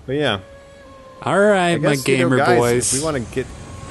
[0.07, 0.41] But yeah,
[1.23, 2.93] All right, I my guess, you know, gamer guys, boys.
[2.93, 3.47] We want to get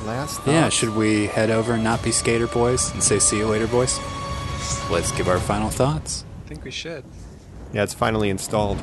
[0.06, 0.42] last.
[0.46, 3.68] yeah, should we head over and not be skater boys and say see you later,
[3.68, 4.00] boys?
[4.92, 6.24] Let's give our final thoughts.
[6.46, 7.04] I think we should.
[7.74, 8.78] Yeah, it's finally installed.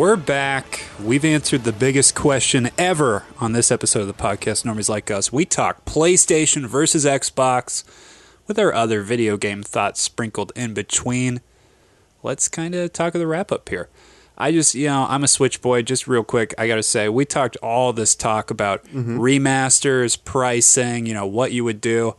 [0.00, 0.86] We're back.
[0.98, 5.30] We've answered the biggest question ever on this episode of the podcast, Normies Like Us.
[5.30, 7.84] We talk PlayStation versus Xbox
[8.46, 11.42] with our other video game thoughts sprinkled in between.
[12.22, 13.90] Let's kind of talk of the wrap up here.
[14.38, 15.82] I just, you know, I'm a Switch boy.
[15.82, 19.20] Just real quick, I got to say, we talked all this talk about mm-hmm.
[19.20, 22.16] remasters, pricing, you know, what you would do.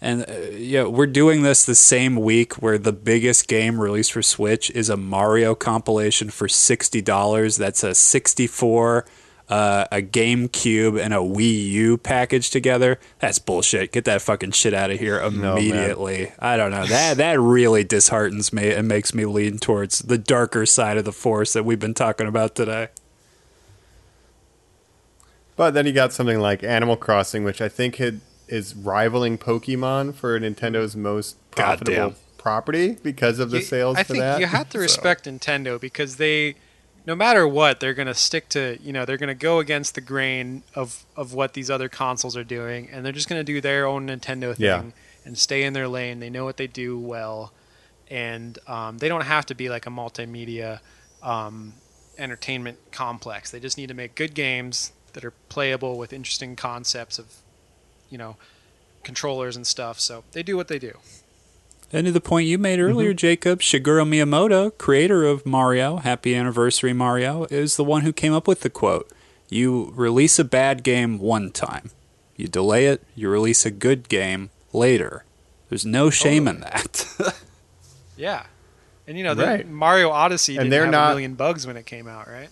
[0.00, 4.22] And uh, yeah, we're doing this the same week where the biggest game released for
[4.22, 7.56] Switch is a Mario compilation for sixty dollars.
[7.56, 9.06] That's a sixty-four,
[9.48, 13.00] uh, a GameCube, and a Wii U package together.
[13.20, 13.90] That's bullshit.
[13.90, 16.32] Get that fucking shit out of here immediately.
[16.38, 20.66] I don't know that that really disheartens me and makes me lean towards the darker
[20.66, 22.88] side of the force that we've been talking about today.
[25.56, 30.14] But then you got something like Animal Crossing, which I think had, is rivaling Pokemon
[30.14, 32.16] for Nintendo's most profitable Goddamn.
[32.38, 34.40] property because of the You- sales I for think that.
[34.40, 36.54] you have to So- respect Nintendo because they,
[37.06, 39.94] no matter what, they're going to stick to you know they're going to go against
[39.94, 43.44] the grain of of what these other consoles are doing, and they're just going to
[43.44, 44.82] do their own Nintendo thing Yeah.
[45.24, 46.20] and stay in their lane.
[46.20, 47.52] They know what they do well,
[48.10, 50.80] and um, they don't have to be like a multimedia
[51.22, 51.74] um,
[52.18, 53.50] entertainment complex.
[53.50, 57.26] They just need to make good games that are playable with interesting concepts of,
[58.10, 58.36] you know,
[59.02, 59.98] controllers and stuff.
[60.00, 60.98] So they do what they do.
[61.92, 66.92] And to the point you made earlier, Jacob, Shigeru Miyamoto, creator of Mario, Happy Anniversary
[66.92, 69.08] Mario, is the one who came up with the quote
[69.48, 71.90] You release a bad game one time,
[72.36, 75.24] you delay it, you release a good game later.
[75.68, 77.06] There's no shame in that.
[78.18, 78.46] Yeah,
[79.06, 79.68] and you know, the Right.
[79.68, 82.48] Mario Odyssey And didn't they're have not- a million bugs when it came out, right?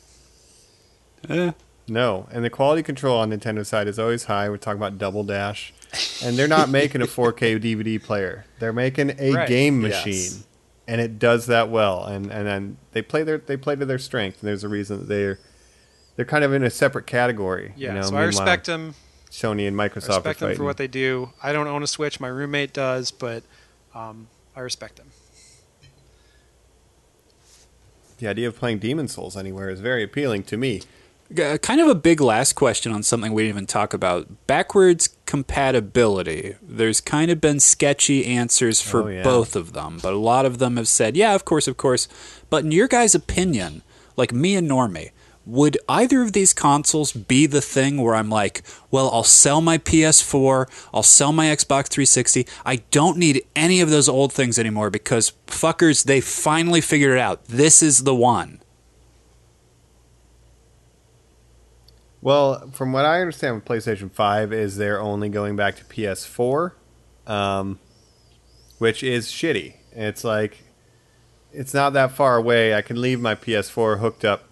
[1.30, 1.52] Eh,
[1.86, 4.48] No, and the quality control on Nintendo side is always high.
[4.48, 5.72] We're talking about Double Dash,
[6.24, 8.46] and they're not making a 4K DVD player.
[8.58, 9.48] They're making a Right.
[9.48, 10.06] game Yes.
[10.06, 10.44] machine,
[10.88, 12.04] and it does that well.
[12.04, 14.40] And and then they play their they play to their strength.
[14.40, 15.38] And there's a reason that they're
[16.16, 17.74] they're kind of in a separate category.
[17.76, 18.94] Yeah, you know, so I respect them.
[19.30, 21.30] Sony and Microsoft are respect them for what they do.
[21.42, 22.18] I don't own a Switch.
[22.20, 23.42] My roommate does, but
[23.94, 25.08] um, I respect them.
[28.18, 30.80] the idea of playing Demon's Souls anywhere is very appealing to me.
[31.62, 34.46] Kind of a big last question on something we didn't even talk about.
[34.46, 36.54] Backwards compatibility.
[36.62, 39.22] There's kind of been sketchy answers for Oh, yeah.
[39.22, 42.08] both of them but a lot of them have said yeah of course of course.
[42.50, 43.82] But in your guys opinion
[44.16, 45.10] like me and normie
[45.46, 49.76] would either of these consoles be the thing where i'm like well i'll sell my
[49.76, 54.88] ps4 i'll sell my xbox 360 i don't need any of those old things anymore
[54.88, 57.44] because fuckers they finally figured it out.
[57.44, 58.60] This is the one
[62.24, 66.72] Well, from what I understand with PlayStation 5 is they're only going back to PS4,
[67.26, 67.78] um,
[68.78, 69.74] which is shitty.
[69.92, 70.62] It's like
[71.52, 72.74] it's not that far away.
[72.74, 74.44] I can leave my PS4 hooked up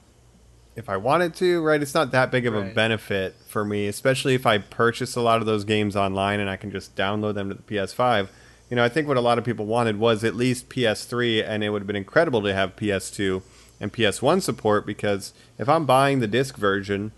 [0.77, 1.81] if I wanted to, right?
[1.81, 5.41] It's not that big of a benefit for me, especially if I purchase a lot
[5.41, 8.29] of those games online and I can just download them to the PS5.
[8.69, 11.65] You know, I think what a lot of people wanted was at least PS3 and
[11.65, 13.41] it would have been incredible to have PS2
[13.81, 17.13] and PS1 support because if I'm buying the disc version,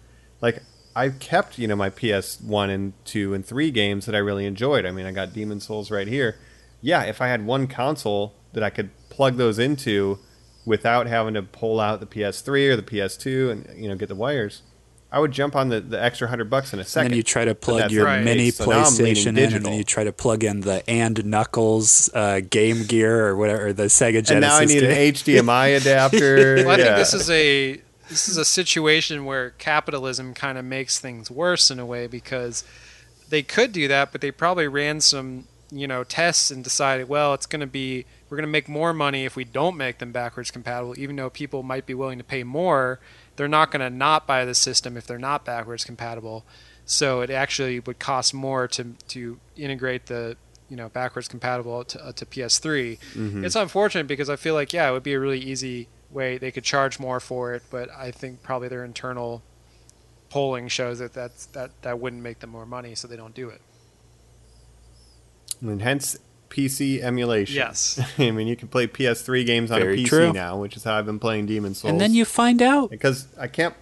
[0.44, 0.62] like
[0.94, 4.46] I've kept you know my PS one and two and three games that I really
[4.46, 4.84] enjoyed.
[4.86, 6.36] I mean, I got Demon's Souls right here.
[6.82, 10.18] Yeah, if I had one console that I could plug those into
[10.66, 14.14] without having to pull out the PS3 or the PS2 and you know get the
[14.14, 14.62] wires,
[15.10, 17.10] I would jump on the, the extra hundred bucks in a And second.
[17.12, 18.22] then you try to plug your right.
[18.22, 20.88] mini So now I'm leaning PlayStation in, and then you try to plug in the
[20.88, 24.30] and Knuckles uh, Game Gear or whatever, or the Sega Genesis.
[24.32, 24.90] and now I need an.
[24.90, 26.56] HDMI adapter.
[26.66, 26.84] Well, I yeah.
[26.84, 31.70] think this is a this is a situation where capitalism kind of makes things worse
[31.70, 32.64] in a way because
[33.28, 37.34] they could do that, but they probably ran some you know tests and decided, well,
[37.34, 40.12] it's going to be we're going to make more money if we don't make them
[40.12, 43.00] backwards compatible, even though people might be willing to pay more.
[43.36, 46.44] They're not going to not buy the system if they're not backwards compatible.
[46.86, 50.36] So it actually would cost more to to integrate the
[50.68, 52.98] you know backwards compatible to, uh, to PS3.
[52.98, 53.44] Mm-hmm.
[53.44, 56.50] It's unfortunate because I feel like yeah, it would be a really easy way they
[56.50, 59.42] could charge more for it, but I think probably their internal
[60.30, 63.48] polling shows that that's, that that wouldn't make them more money, so they don't do
[63.50, 63.60] it.
[65.60, 66.16] and hence
[66.50, 67.56] PC emulation.
[67.56, 68.00] Yes.
[68.18, 70.32] I mean you can play PS3 games on Very a PC true.
[70.32, 71.90] now, which is how I've been playing Demon's Souls.
[71.90, 73.74] And then you find out because I can't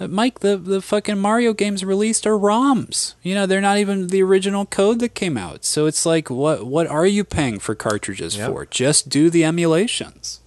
[0.00, 3.14] Mike, the the fucking Mario games released are ROMs.
[3.22, 5.64] You know, they're not even the original code that came out.
[5.64, 8.50] So it's like, what what are you paying for cartridges Yep.
[8.50, 8.66] for?
[8.66, 10.40] Just do the emulations.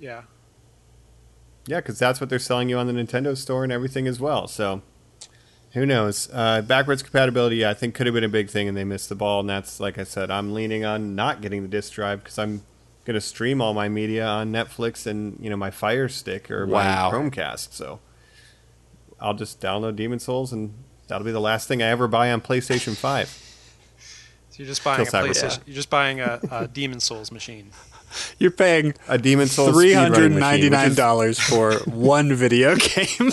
[0.00, 0.22] Yeah.
[1.66, 4.48] Yeah, because that's what they're selling you on the Nintendo store and everything as well.
[4.48, 4.82] So
[5.72, 6.28] who knows?
[6.32, 9.08] Uh, backwards compatibility, yeah, I think could have been a big thing, and they missed
[9.08, 9.40] the ball.
[9.40, 12.62] And that's like I said, I'm leaning on not getting the disk drive because I'm
[13.04, 17.10] gonna stream all my media on Netflix and you know my Fire Stick or Wow.
[17.10, 17.72] my Chromecast.
[17.74, 18.00] So
[19.20, 20.72] I'll just download Demon's Souls, and
[21.08, 23.28] that'll be the last thing I ever buy on PlayStation Five.
[24.48, 25.28] So you're just buying a Till Cyberpunk.
[25.28, 25.60] PlayStation.
[25.66, 27.70] You're just buying a, a Demon's Souls machine.
[28.38, 31.74] You're paying A Demon's Souls three speedrunning hundred machine, ninety which nine is- dollars for
[31.84, 33.30] one video game.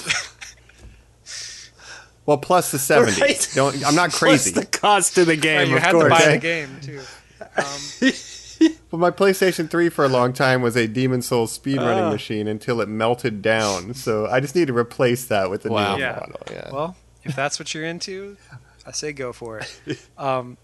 [2.25, 3.21] Well, plus the seventy.
[3.21, 3.49] Right.
[3.55, 3.86] Don't.
[3.86, 4.51] I'm not crazy.
[4.53, 5.57] What's the cost of the game?
[5.59, 6.03] Right, you of had course.
[6.05, 6.34] to buy Okay.
[6.34, 7.01] the game too.
[7.57, 12.11] Um, But my PlayStation 3 for a long time was a Demon's Souls speedrunning Ah.
[12.11, 13.93] machine until it melted down.
[13.93, 15.95] So I just need to replace that with a Wow.
[15.95, 16.13] new Yeah.
[16.19, 16.41] model.
[16.51, 16.69] Yeah.
[16.71, 18.38] well, if that's what you're into,
[18.86, 19.99] I say go for it.
[20.17, 20.57] Um,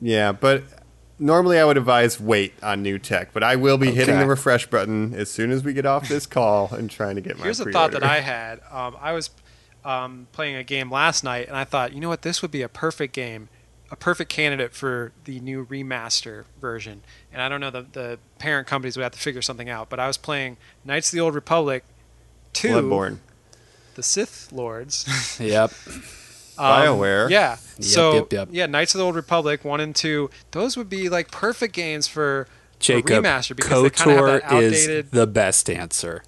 [0.00, 0.62] yeah, but
[1.18, 4.66] normally I would advise wait on new tech, but I will be hitting the refresh
[4.66, 7.60] button as soon as we get off this call and trying to get my Here's
[7.60, 7.78] a pre-order.
[7.78, 8.60] thought that I had.
[8.70, 9.30] Um, I was
[9.84, 12.62] um, playing a game last night, and I thought, you know what, this would be
[12.62, 13.48] a perfect game,
[13.90, 17.02] a perfect candidate for the new remaster version.
[17.32, 19.88] And I don't know, the, the parent companies would have to figure something out.
[19.88, 21.84] But I was playing Knights of the Old Republic
[22.54, 23.18] 2, Bloodborne.
[23.94, 25.38] the Sith Lords.
[25.40, 25.72] Yep.
[26.62, 27.30] Um, BioWare.
[27.30, 27.50] Yeah.
[27.50, 28.48] Yep, so yep, yep.
[28.52, 30.30] yeah, Knights of the Old Republic one and two.
[30.52, 34.24] Those would be like perfect games for, for Jacob, remaster because they kind of have
[34.24, 35.04] KOTOR that outdated.
[35.06, 36.22] is the best answer.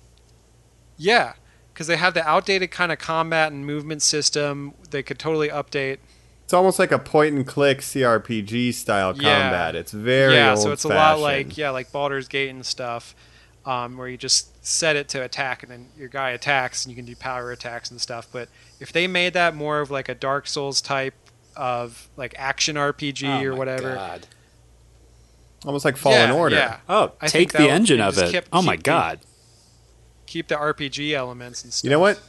[0.96, 1.34] Yeah,
[1.72, 4.74] because they have the outdated kind of combat and movement system.
[4.90, 5.98] They could totally update.
[6.44, 9.42] It's almost like a point and click CRPG style Yeah.
[9.42, 9.74] combat.
[9.74, 13.14] It's very yeah, so it's a lot like yeah, like Baldur's Gate and stuff,
[13.66, 16.96] um, where you just set it to attack and then your guy attacks and you
[16.96, 18.26] can do power attacks and stuff.
[18.30, 18.48] But
[18.80, 21.14] if they made that more of like a Dark Souls type
[21.56, 24.26] of like action RPG Oh or my whatever, God.
[25.64, 26.56] almost like Fallen yeah, Order.
[26.56, 28.30] yeah, Oh, I take the engine you of it.
[28.32, 29.20] kept- oh my keep the- God.
[30.26, 31.84] keep the RPG elements and stuff.
[31.84, 32.20] You know what?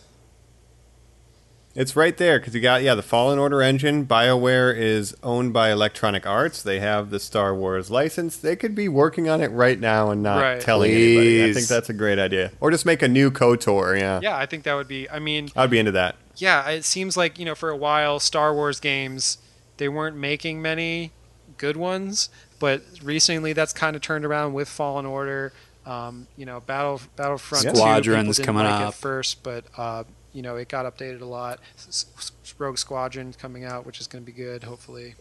[1.76, 4.06] It's right there because you got yeah the Fallen Order engine.
[4.06, 6.64] Bioware is owned by Electronic Arts.
[6.64, 8.38] They have the Star Wars license.
[8.38, 10.62] They could be working on it right now and not Right.
[10.62, 11.44] telling anybody.
[11.44, 12.52] I think that's a great idea.
[12.62, 14.00] Or just make a new Kotor.
[14.00, 15.10] Yeah, Yeah, I think that would be.
[15.10, 16.16] I mean, I'd be into that.
[16.38, 19.38] yeah, it seems like you know for a while Star Wars games
[19.78, 21.12] they weren't making many
[21.58, 25.52] good ones, but recently that's kind of turned around with Fallen Order.
[25.86, 27.72] Um, you know, Battle Battlefront Yeah.
[27.72, 28.88] 2, Squadron's didn't coming like up.
[28.88, 30.04] at first, but uh,
[30.36, 31.60] you know it got updated a lot.
[31.78, 35.16] S- S- Rogue Squadron coming out, which is going to be good, hopefully.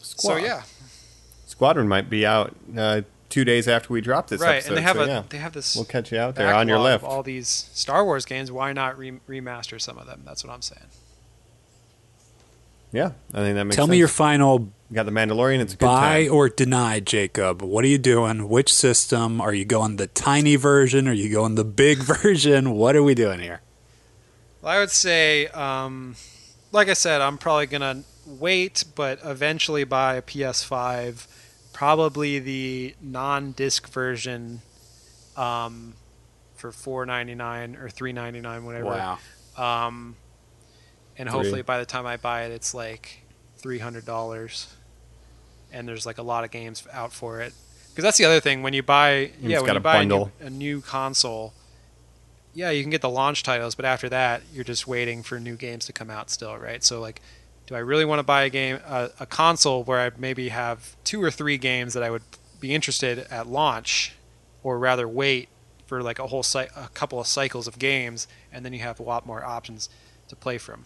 [0.00, 0.62] So yeah,
[1.46, 4.68] Squadron might be out uh, two days after we drop this right, episode.
[4.68, 6.68] and they have so a yeah, they have this we'll catch you out there on
[6.68, 7.04] your left.
[7.04, 8.50] all these Star Wars games.
[8.50, 10.22] Why not re- remaster some of them?
[10.24, 10.86] That's what I'm saying.
[12.92, 13.76] Yeah, I think that makes sense.
[13.76, 13.90] Tell sense.
[13.90, 15.60] me your final You got the Mandalorian.
[15.60, 16.32] It's a good buy time.
[16.32, 17.62] or deny, Jacob.
[17.62, 18.48] What are you doing?
[18.48, 19.40] Which system?
[19.40, 21.08] Are you going the tiny version?
[21.08, 22.72] Are you going the big version?
[22.72, 23.62] What are we doing here?
[24.60, 26.16] Well, I would say, um,
[26.70, 31.26] like I said, I'm probably gonna wait, but eventually buy a PS5,
[31.72, 34.62] probably the non-disc version,
[35.36, 35.94] um,
[36.56, 38.84] for 4.99 or 3.99, whatever.
[38.86, 39.18] Wow.
[39.56, 40.16] Um,
[41.18, 41.36] and Three.
[41.38, 43.23] hopefully by the time I buy it, it's like
[43.64, 44.66] three hundred dollars,
[45.72, 47.54] and there's like a lot of games out for it.
[47.88, 50.46] Because that's the other thing when you buy, yeah, when you a buy a new,
[50.46, 51.54] a new console,
[52.52, 55.56] yeah, you can get the launch titles, but after that, you're just waiting for new
[55.56, 56.84] games to come out still, right?
[56.84, 57.22] So like,
[57.66, 60.94] do I really want to buy a game, a, a console where I maybe have
[61.02, 62.22] two or three games that I would
[62.60, 64.12] be interested at launch,
[64.62, 65.48] or rather wait
[65.86, 69.00] for like a whole cy- a couple of cycles of games, and then you have
[69.00, 69.88] a lot more options
[70.28, 70.84] to play from.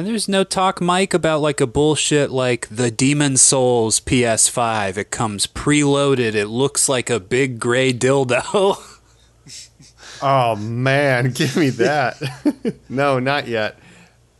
[0.00, 4.96] And there's no talk, Mike, about like a bullshit like the Demon Souls PS5.
[4.96, 6.34] It comes preloaded.
[6.34, 8.78] It looks like a big gray dildo.
[10.22, 12.16] Oh man, give me that.
[12.90, 13.78] no, not yet.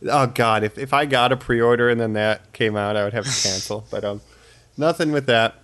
[0.07, 3.13] Oh god, if if I got a pre-order and then that came out, I would
[3.13, 3.85] have to cancel.
[3.91, 4.21] but um,
[4.77, 5.55] nothing with that.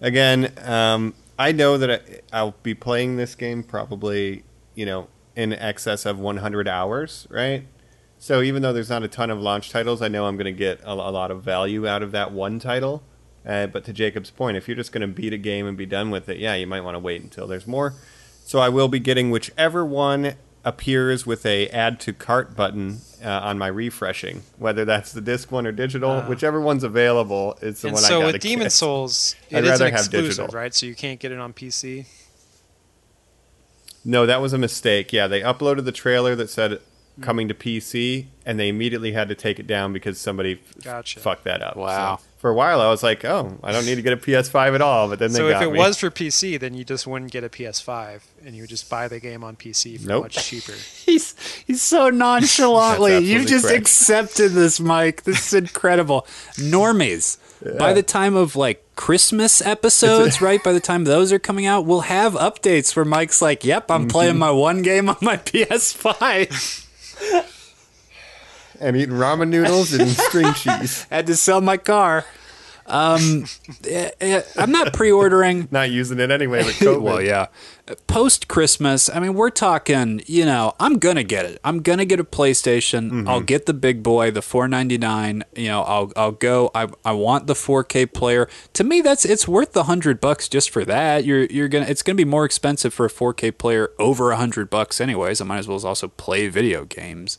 [0.00, 2.00] Again, um, I know that I,
[2.32, 4.44] I'll be playing this game probably,
[4.74, 7.66] you know, in excess of 100 hours, right?
[8.26, 10.50] So even though there's not a ton of launch titles, I know I'm going to
[10.52, 13.04] get a, a lot of value out of that one title.
[13.46, 15.86] Uh, but to Jacob's point, if you're just going to beat a game and be
[15.86, 17.94] done with it, yeah, you might want to wait until there's more.
[18.44, 23.28] So I will be getting whichever one appears with a add to cart button uh,
[23.28, 26.28] on my refreshing, whether that's the disc one or digital, Ah.
[26.28, 29.64] whichever one's available is the and one so I got with Demon Souls, I'd it
[29.66, 30.48] is rather an have exclusive, digital.
[30.48, 30.74] right?
[30.74, 32.06] So you can't get it on PC.
[34.04, 35.12] No, that was a mistake.
[35.12, 36.80] Yeah, they uploaded the trailer that said
[37.16, 37.24] Mm-hmm.
[37.24, 41.44] coming to PC, and they immediately had to take it down because somebody f- fucked
[41.44, 41.74] that up.
[41.74, 42.16] Wow.
[42.16, 44.74] So for a while, I was like, "Oh, I don't need to get a PS5
[44.74, 45.78] at all." But then they So if it me.
[45.78, 49.08] was for PC, then you just wouldn't get a PS5, and you would just buy
[49.08, 50.24] the game on PC for Nope.
[50.24, 50.72] much cheaper.
[51.06, 51.34] He's
[51.66, 53.16] he's so nonchalantly.
[53.24, 53.80] You've just correct.
[53.80, 55.22] accepted this, Mike.
[55.22, 56.26] This is incredible.
[56.56, 57.38] Normies.
[57.78, 60.62] By the time of like Christmas episodes, right?
[60.62, 64.02] By the time those are coming out, we'll have updates where Mike's like, "Yep, I'm
[64.02, 64.08] mm-hmm.
[64.08, 66.82] playing my one game on my PS5."
[68.80, 71.02] and eating ramen noodles and string cheese.
[71.10, 72.24] Had to sell my car.
[72.88, 73.44] Um,
[73.88, 75.68] eh, eh, I'm not pre-ordering.
[75.72, 76.64] Not using it anyway.
[76.86, 77.46] Well, yeah.
[78.06, 80.22] Post Christmas, I mean, we're talking.
[80.26, 81.60] You know, I'm gonna get it.
[81.62, 83.10] I'm gonna get a PlayStation.
[83.10, 83.28] Mm-hmm.
[83.28, 85.44] I'll get the big boy, the 499.
[85.54, 86.70] You know, I'll I'll go.
[86.74, 88.48] I I want the 4K player.
[88.72, 91.24] To me, that's it's worth the hundred bucks just for that.
[91.24, 91.86] You're you're gonna.
[91.86, 95.40] It's gonna be more expensive for a 4K player over a hundred bucks, anyways.
[95.40, 97.38] I might as well also play video games.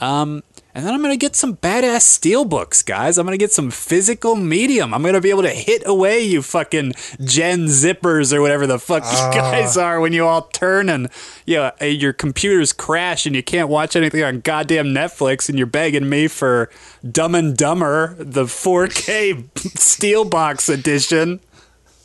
[0.00, 0.42] Um,
[0.80, 3.18] and then I'm going to get some badass steel books, guys.
[3.18, 4.94] I'm going to get some physical medium.
[4.94, 8.78] I'm going to be able to hit away you fucking gen zippers or whatever the
[8.78, 11.10] fuck you guys are when you all turn and
[11.44, 15.58] you know, uh, your computers crash and you can't watch anything on goddamn Netflix and
[15.58, 16.70] you're begging me for
[17.06, 21.40] Dumb and Dumber, the 4K Steelbox edition.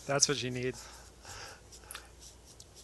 [0.06, 0.76] That's what you need.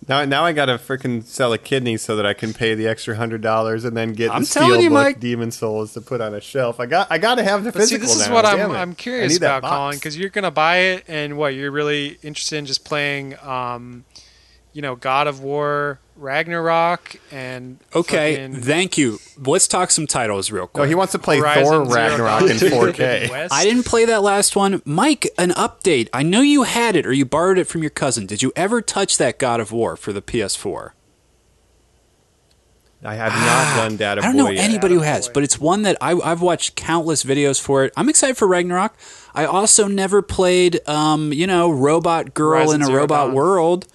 [0.07, 3.15] Now, now I gotta freaking sell a kidney so that I can pay the extra
[3.15, 5.19] hundred dollars and then get I'm the telling you, Steelbook Mike.
[5.19, 6.79] Demon Souls to put on a shelf.
[6.79, 8.07] I got, I gotta have the But see, physical.
[8.07, 8.73] this is now, what I'm, it.
[8.73, 12.65] I'm curious about, Colin, because you're gonna buy it, and what you're really interested in
[12.65, 14.03] just playing, um,
[14.73, 19.19] you know, God of War, Ragnarok, and Okay, fucking thank you.
[19.37, 20.83] Let's talk some titles real quick.
[20.83, 23.47] No, he wants to play Horizon Thor Zero Ragnarok Dawn in 4K.
[23.51, 24.81] I didn't play that last one.
[24.85, 26.09] Mike, an update.
[26.13, 28.25] I know you had it or you borrowed it from your cousin.
[28.27, 30.91] Did you ever touch that God of War for the PS4?
[33.03, 34.19] I have not done that.
[34.19, 34.63] I don't know yet.
[34.63, 37.93] anybody who has, but it's one that I, I've watched countless videos for it.
[37.97, 38.95] I'm excited for Ragnarok.
[39.33, 43.33] I also never played, um, you know, Robot Girl Horizon in a Zero Robot Dawn.
[43.33, 43.87] World.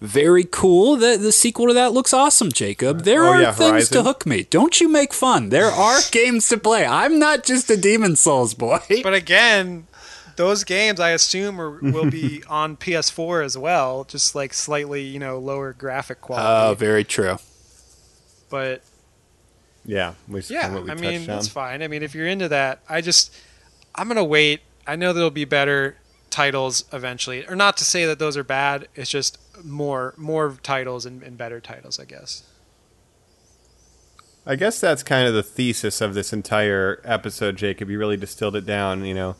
[0.00, 0.96] Very cool.
[0.96, 3.02] The the sequel to that looks awesome, Jacob.
[3.02, 4.44] There Oh, are yeah, things to hook me.
[4.44, 5.48] Don't you make fun.
[5.48, 6.86] There are games to play.
[6.86, 8.78] I'm not just a Demon Souls boy.
[9.02, 9.88] But again,
[10.36, 15.18] those games I assume are, will be on PS4 as well, just like slightly, you
[15.18, 16.46] know, lower graphic quality.
[16.46, 16.78] Oh, quality.
[16.78, 17.38] very true.
[18.48, 18.82] but
[19.84, 21.36] Yeah, we, yeah, what we I mean touched on.
[21.36, 21.82] that's fine.
[21.82, 23.34] I mean, if you're into that, I just
[23.96, 24.60] I'm gonna wait.
[24.86, 25.96] I know there'll be better
[26.30, 28.86] titles eventually, or not to say that those are bad.
[28.94, 32.44] It's just more more titles and, and better titles, I guess.
[34.46, 37.90] I guess that's kind of the thesis of this entire episode, Jacob.
[37.90, 39.04] You really distilled it down.
[39.04, 39.36] You know,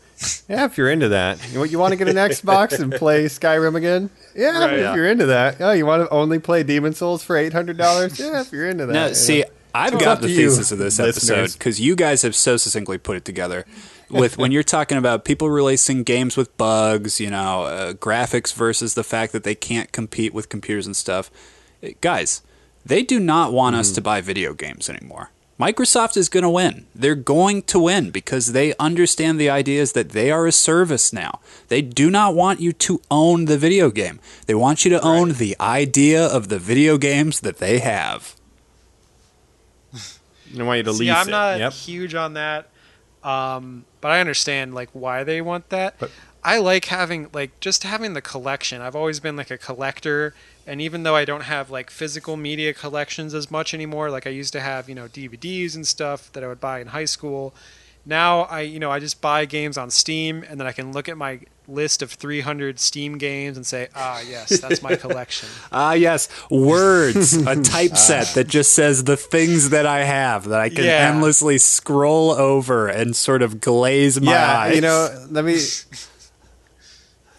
[0.48, 3.74] yeah, if you're into that, you, you want to get an Xbox and play Skyrim
[3.74, 4.10] again?
[4.36, 4.74] Yeah, Right.
[4.74, 4.94] if Yeah.
[4.94, 5.60] you're into that.
[5.60, 8.18] Oh, you want to only play Demon Souls for eight hundred dollars?
[8.20, 8.92] Yeah, if you're into that.
[8.92, 9.46] No, see, know.
[9.74, 12.56] I've It's got the to you, thesis of this episode because you guys have so
[12.58, 13.64] succinctly put it together.
[14.10, 18.94] With when you're talking about people releasing games with bugs, you know, uh, graphics versus
[18.94, 21.30] the fact that they can't compete with computers and stuff,
[21.82, 22.40] eh, guys,
[22.86, 25.30] they do not want us to buy video games anymore.
[25.60, 26.86] Microsoft is going to win.
[26.94, 31.40] They're going to win because they understand the ideas that they are a service now.
[31.66, 34.20] They do not want you to own the video game.
[34.46, 38.36] They want you to own the idea of the video games that they have.
[40.58, 41.30] I want you to See, lease I'm it.
[41.32, 41.72] not Yep.
[41.72, 42.70] huge on that,
[43.24, 45.98] um, but I understand like why they want that.
[45.98, 46.10] But-
[46.44, 48.80] I like having like just having the collection.
[48.80, 50.34] I've always been like a collector,
[50.66, 54.30] and even though I don't have like physical media collections as much anymore, like I
[54.30, 57.54] used to have, you know, DVDs and stuff that I would buy in high school.
[58.06, 61.08] Now I, you know, I just buy games on Steam, and then I can look
[61.08, 65.48] at my list of 300 Steam games and say, ah, yes, that's my collection.
[65.70, 70.70] Ah, yes, words, a typeset that just says the things that I have that I
[70.70, 71.08] can Yeah.
[71.12, 74.74] endlessly scroll over and sort of glaze my yeah, eyes.
[74.76, 75.60] you know, let me.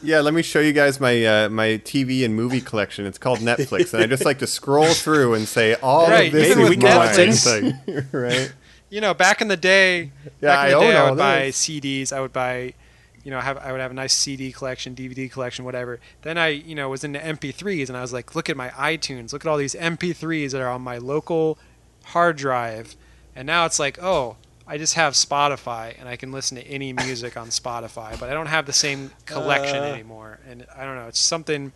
[0.01, 3.05] Yeah, let me show you guys my uh, my TV and movie collection.
[3.05, 6.31] It's called Netflix, and I just like to scroll through and say all Right, of
[6.31, 7.09] this even is with mine.
[7.15, 8.13] Netflix.
[8.13, 8.53] right?
[8.89, 11.19] you know, back in the day, Yeah, back in I the day, I all would
[11.19, 11.67] buy this.
[11.67, 12.13] CDs.
[12.13, 12.75] I would buy,
[13.23, 15.99] you know, have I would have a nice CD collection, DVD collection, whatever.
[16.21, 19.33] Then I, you know, was into MP3s, and I was like, look at my iTunes,
[19.33, 21.57] look at all these MP3s that are on my local
[22.05, 22.95] hard drive,
[23.35, 24.37] and now it's like, oh,
[24.67, 28.33] I just have Spotify, and I can listen to any music on Spotify, but I
[28.33, 29.87] don't have the same collection Uh.
[29.87, 31.71] anymore, and I don't know, it's something.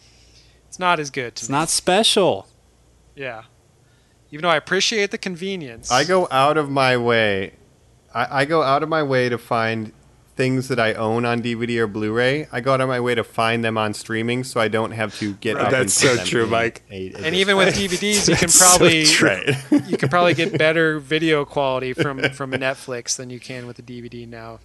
[0.67, 1.35] It's not as good.
[1.35, 1.53] To it's me.
[1.53, 2.47] not special.
[3.15, 3.43] Yeah.
[4.31, 5.91] Even though I appreciate the convenience.
[5.91, 7.53] I go out of my way.
[8.11, 9.91] I, I go out of my way to find
[10.35, 12.47] things that I own on DVD or Blu-ray.
[12.51, 15.15] I go out of my way to find them on streaming, so I don't have
[15.19, 15.65] to get Right.
[15.65, 15.71] up.
[15.71, 16.81] That's and so them true, Mike.
[16.89, 19.01] a- a and even with DVDs, you can That's so probably
[19.89, 23.83] you can probably get better video quality from from Netflix than you can with a
[23.83, 24.59] DVD now.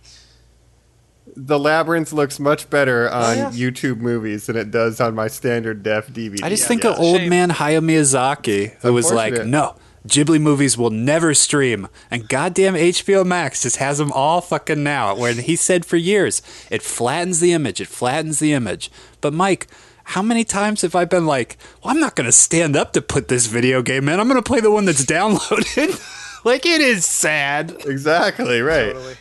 [1.36, 3.50] the Labyrinth looks much better oh, on yeah.
[3.50, 6.42] YouTube movies than it does on my standard def DVD.
[6.42, 6.92] I just think yeah.
[6.92, 7.28] of old Shame.
[7.28, 9.76] man Hayao Miyazaki, who was like, "No,
[10.08, 15.14] Ghibli movies will never stream, and goddamn HBO Max just has them all fucking now.
[15.14, 16.40] When he said for years,
[16.70, 18.90] it flattens the image, it flattens the image.
[19.20, 19.68] But Mike,
[20.04, 23.02] how many times have I been like, well, I'm not going to stand up to
[23.02, 24.18] put this video game in.
[24.18, 26.00] I'm going to play the one that's downloaded.
[26.44, 27.76] like, it is sad.
[27.84, 28.94] Exactly right.
[28.94, 29.16] Totally.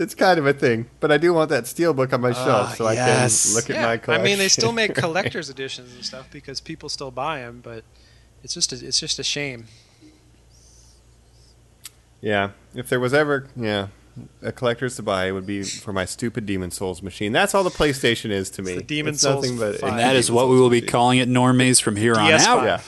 [0.00, 2.76] It's kind of a thing, but I do want that steelbook on my ah, shelf
[2.76, 3.46] so yes.
[3.46, 6.28] I can look at Yeah, my I mean, they still make collector's editions and stuff
[6.30, 7.82] because people still buy them, but
[8.42, 9.66] it's just a, it's just a shame.
[12.20, 13.88] yeah, if there was ever yeah
[14.42, 17.32] a collector's to buy, it would be for my stupid Demon Souls machine.
[17.32, 18.74] That's all the PlayStation is to me.
[18.74, 19.82] the Demon it's Souls nothing but.
[19.82, 22.46] And that is Demon what we will be calling it normies from here on DS5.
[22.46, 22.64] out.
[22.64, 22.80] Yeah,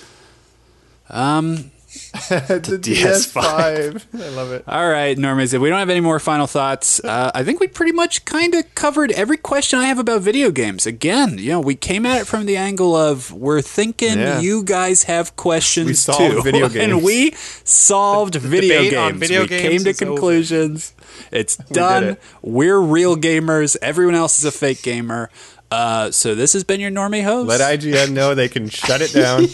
[1.09, 1.71] Um,
[2.29, 4.07] the DS5.
[4.13, 4.23] DS5.
[4.23, 4.65] I love it.
[4.69, 5.53] All right, normies.
[5.55, 8.55] If we don't have any more final thoughts, uh, I think we pretty much kind
[8.55, 10.87] of covered every question I have about video games.
[10.87, 14.41] Again, you know, we came at it from the angle of we're thinking Yeah.
[14.41, 17.33] you guys have questions We too, video and we
[17.65, 19.21] solved video debate on games.
[19.21, 20.11] video we games came to is over.
[20.13, 20.95] conclusions.
[21.33, 22.05] It's done.
[22.05, 22.23] it.
[22.43, 23.77] We're real gamers.
[23.83, 25.29] Everyone else is a fake gamer.
[25.73, 29.13] Uh, so this has been your normie host, Let IGN know they can shut it
[29.13, 29.47] down.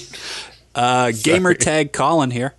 [0.77, 2.55] Uh, gamer tag Colin here.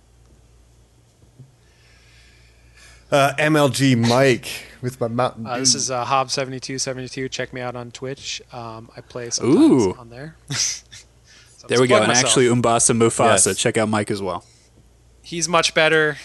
[3.10, 5.50] Uh, MLG Mike with my Mountain Dew.
[5.50, 7.28] Uh, this is uh, Hob seventy two seventy two.
[7.28, 8.42] Check me out on Twitch.
[8.52, 9.94] Um, I play sometimes Ooh.
[9.94, 10.36] on there.
[11.60, 11.96] So There we go.
[11.96, 12.26] And myself.
[12.26, 13.46] actually, Umbasa Mufasa.
[13.48, 13.56] Yes.
[13.58, 14.44] Check out Mike as well.
[15.22, 16.16] he's much better.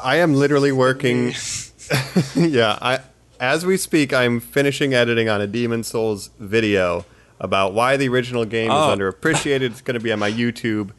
[0.00, 1.28] I am literally working.
[2.34, 2.98] yeah, I
[3.38, 7.04] as we speak, I'm finishing editing on a Demon Souls video
[7.38, 8.90] about why the original game Oh.
[8.92, 9.62] is underappreciated.
[9.62, 10.90] It's going to be on my YouTube.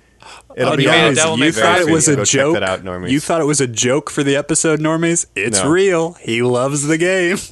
[0.56, 2.26] It'll Oh, be you on made a my Devil you thought it was a Go
[2.26, 2.61] joke.
[2.64, 3.10] Out.
[3.10, 5.26] You thought it was a joke for the episode, normies.
[5.35, 5.69] It's No.
[5.69, 6.14] real.
[6.22, 7.38] He loves the game.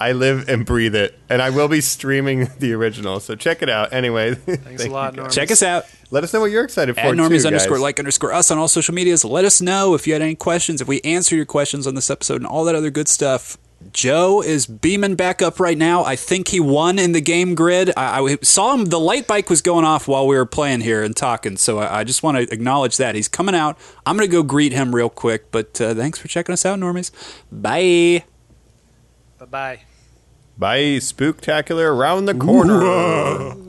[0.00, 3.18] I live and breathe it, and I will be streaming the original.
[3.18, 3.92] So check it out.
[3.92, 5.28] Anyway, Thanks a lot, Norm.
[5.28, 7.00] Check us out Let us know what you're excited for.
[7.00, 7.80] at normies too, guys.
[7.80, 9.24] like underscore us on all social medias.
[9.24, 10.80] Let us know if you had any questions.
[10.80, 13.58] If we answer your questions on this episode and all that other good stuff.
[13.92, 16.04] Joe is beaming back up right now.
[16.04, 17.92] I think he won in the game grid.
[17.96, 18.86] I, I saw him.
[18.86, 21.56] The light bike was going off while we were playing here and talking.
[21.56, 23.78] So I, I just want to acknowledge that he's coming out.
[24.04, 25.50] I'm going to go greet him real quick.
[25.52, 27.12] But uh, thanks for checking us out, normies.
[27.52, 28.24] Bye.
[29.38, 29.80] Bye bye.
[30.58, 33.54] Bye, spooktacular around the corner.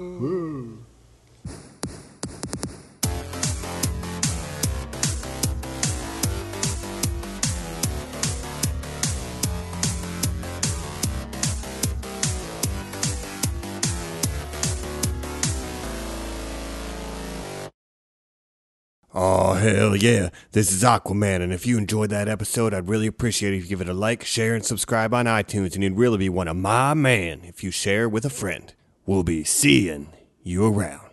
[19.11, 20.29] Oh, hell yeah.
[20.51, 23.69] This is Aquaman, and if you enjoyed that episode, I'd really appreciate it if you
[23.69, 26.57] give it a like, share, and subscribe on iTunes, and you'd really be one of
[26.57, 28.71] my man if you share with a friend.
[29.07, 30.13] We'll be seeing
[30.43, 31.08] you around.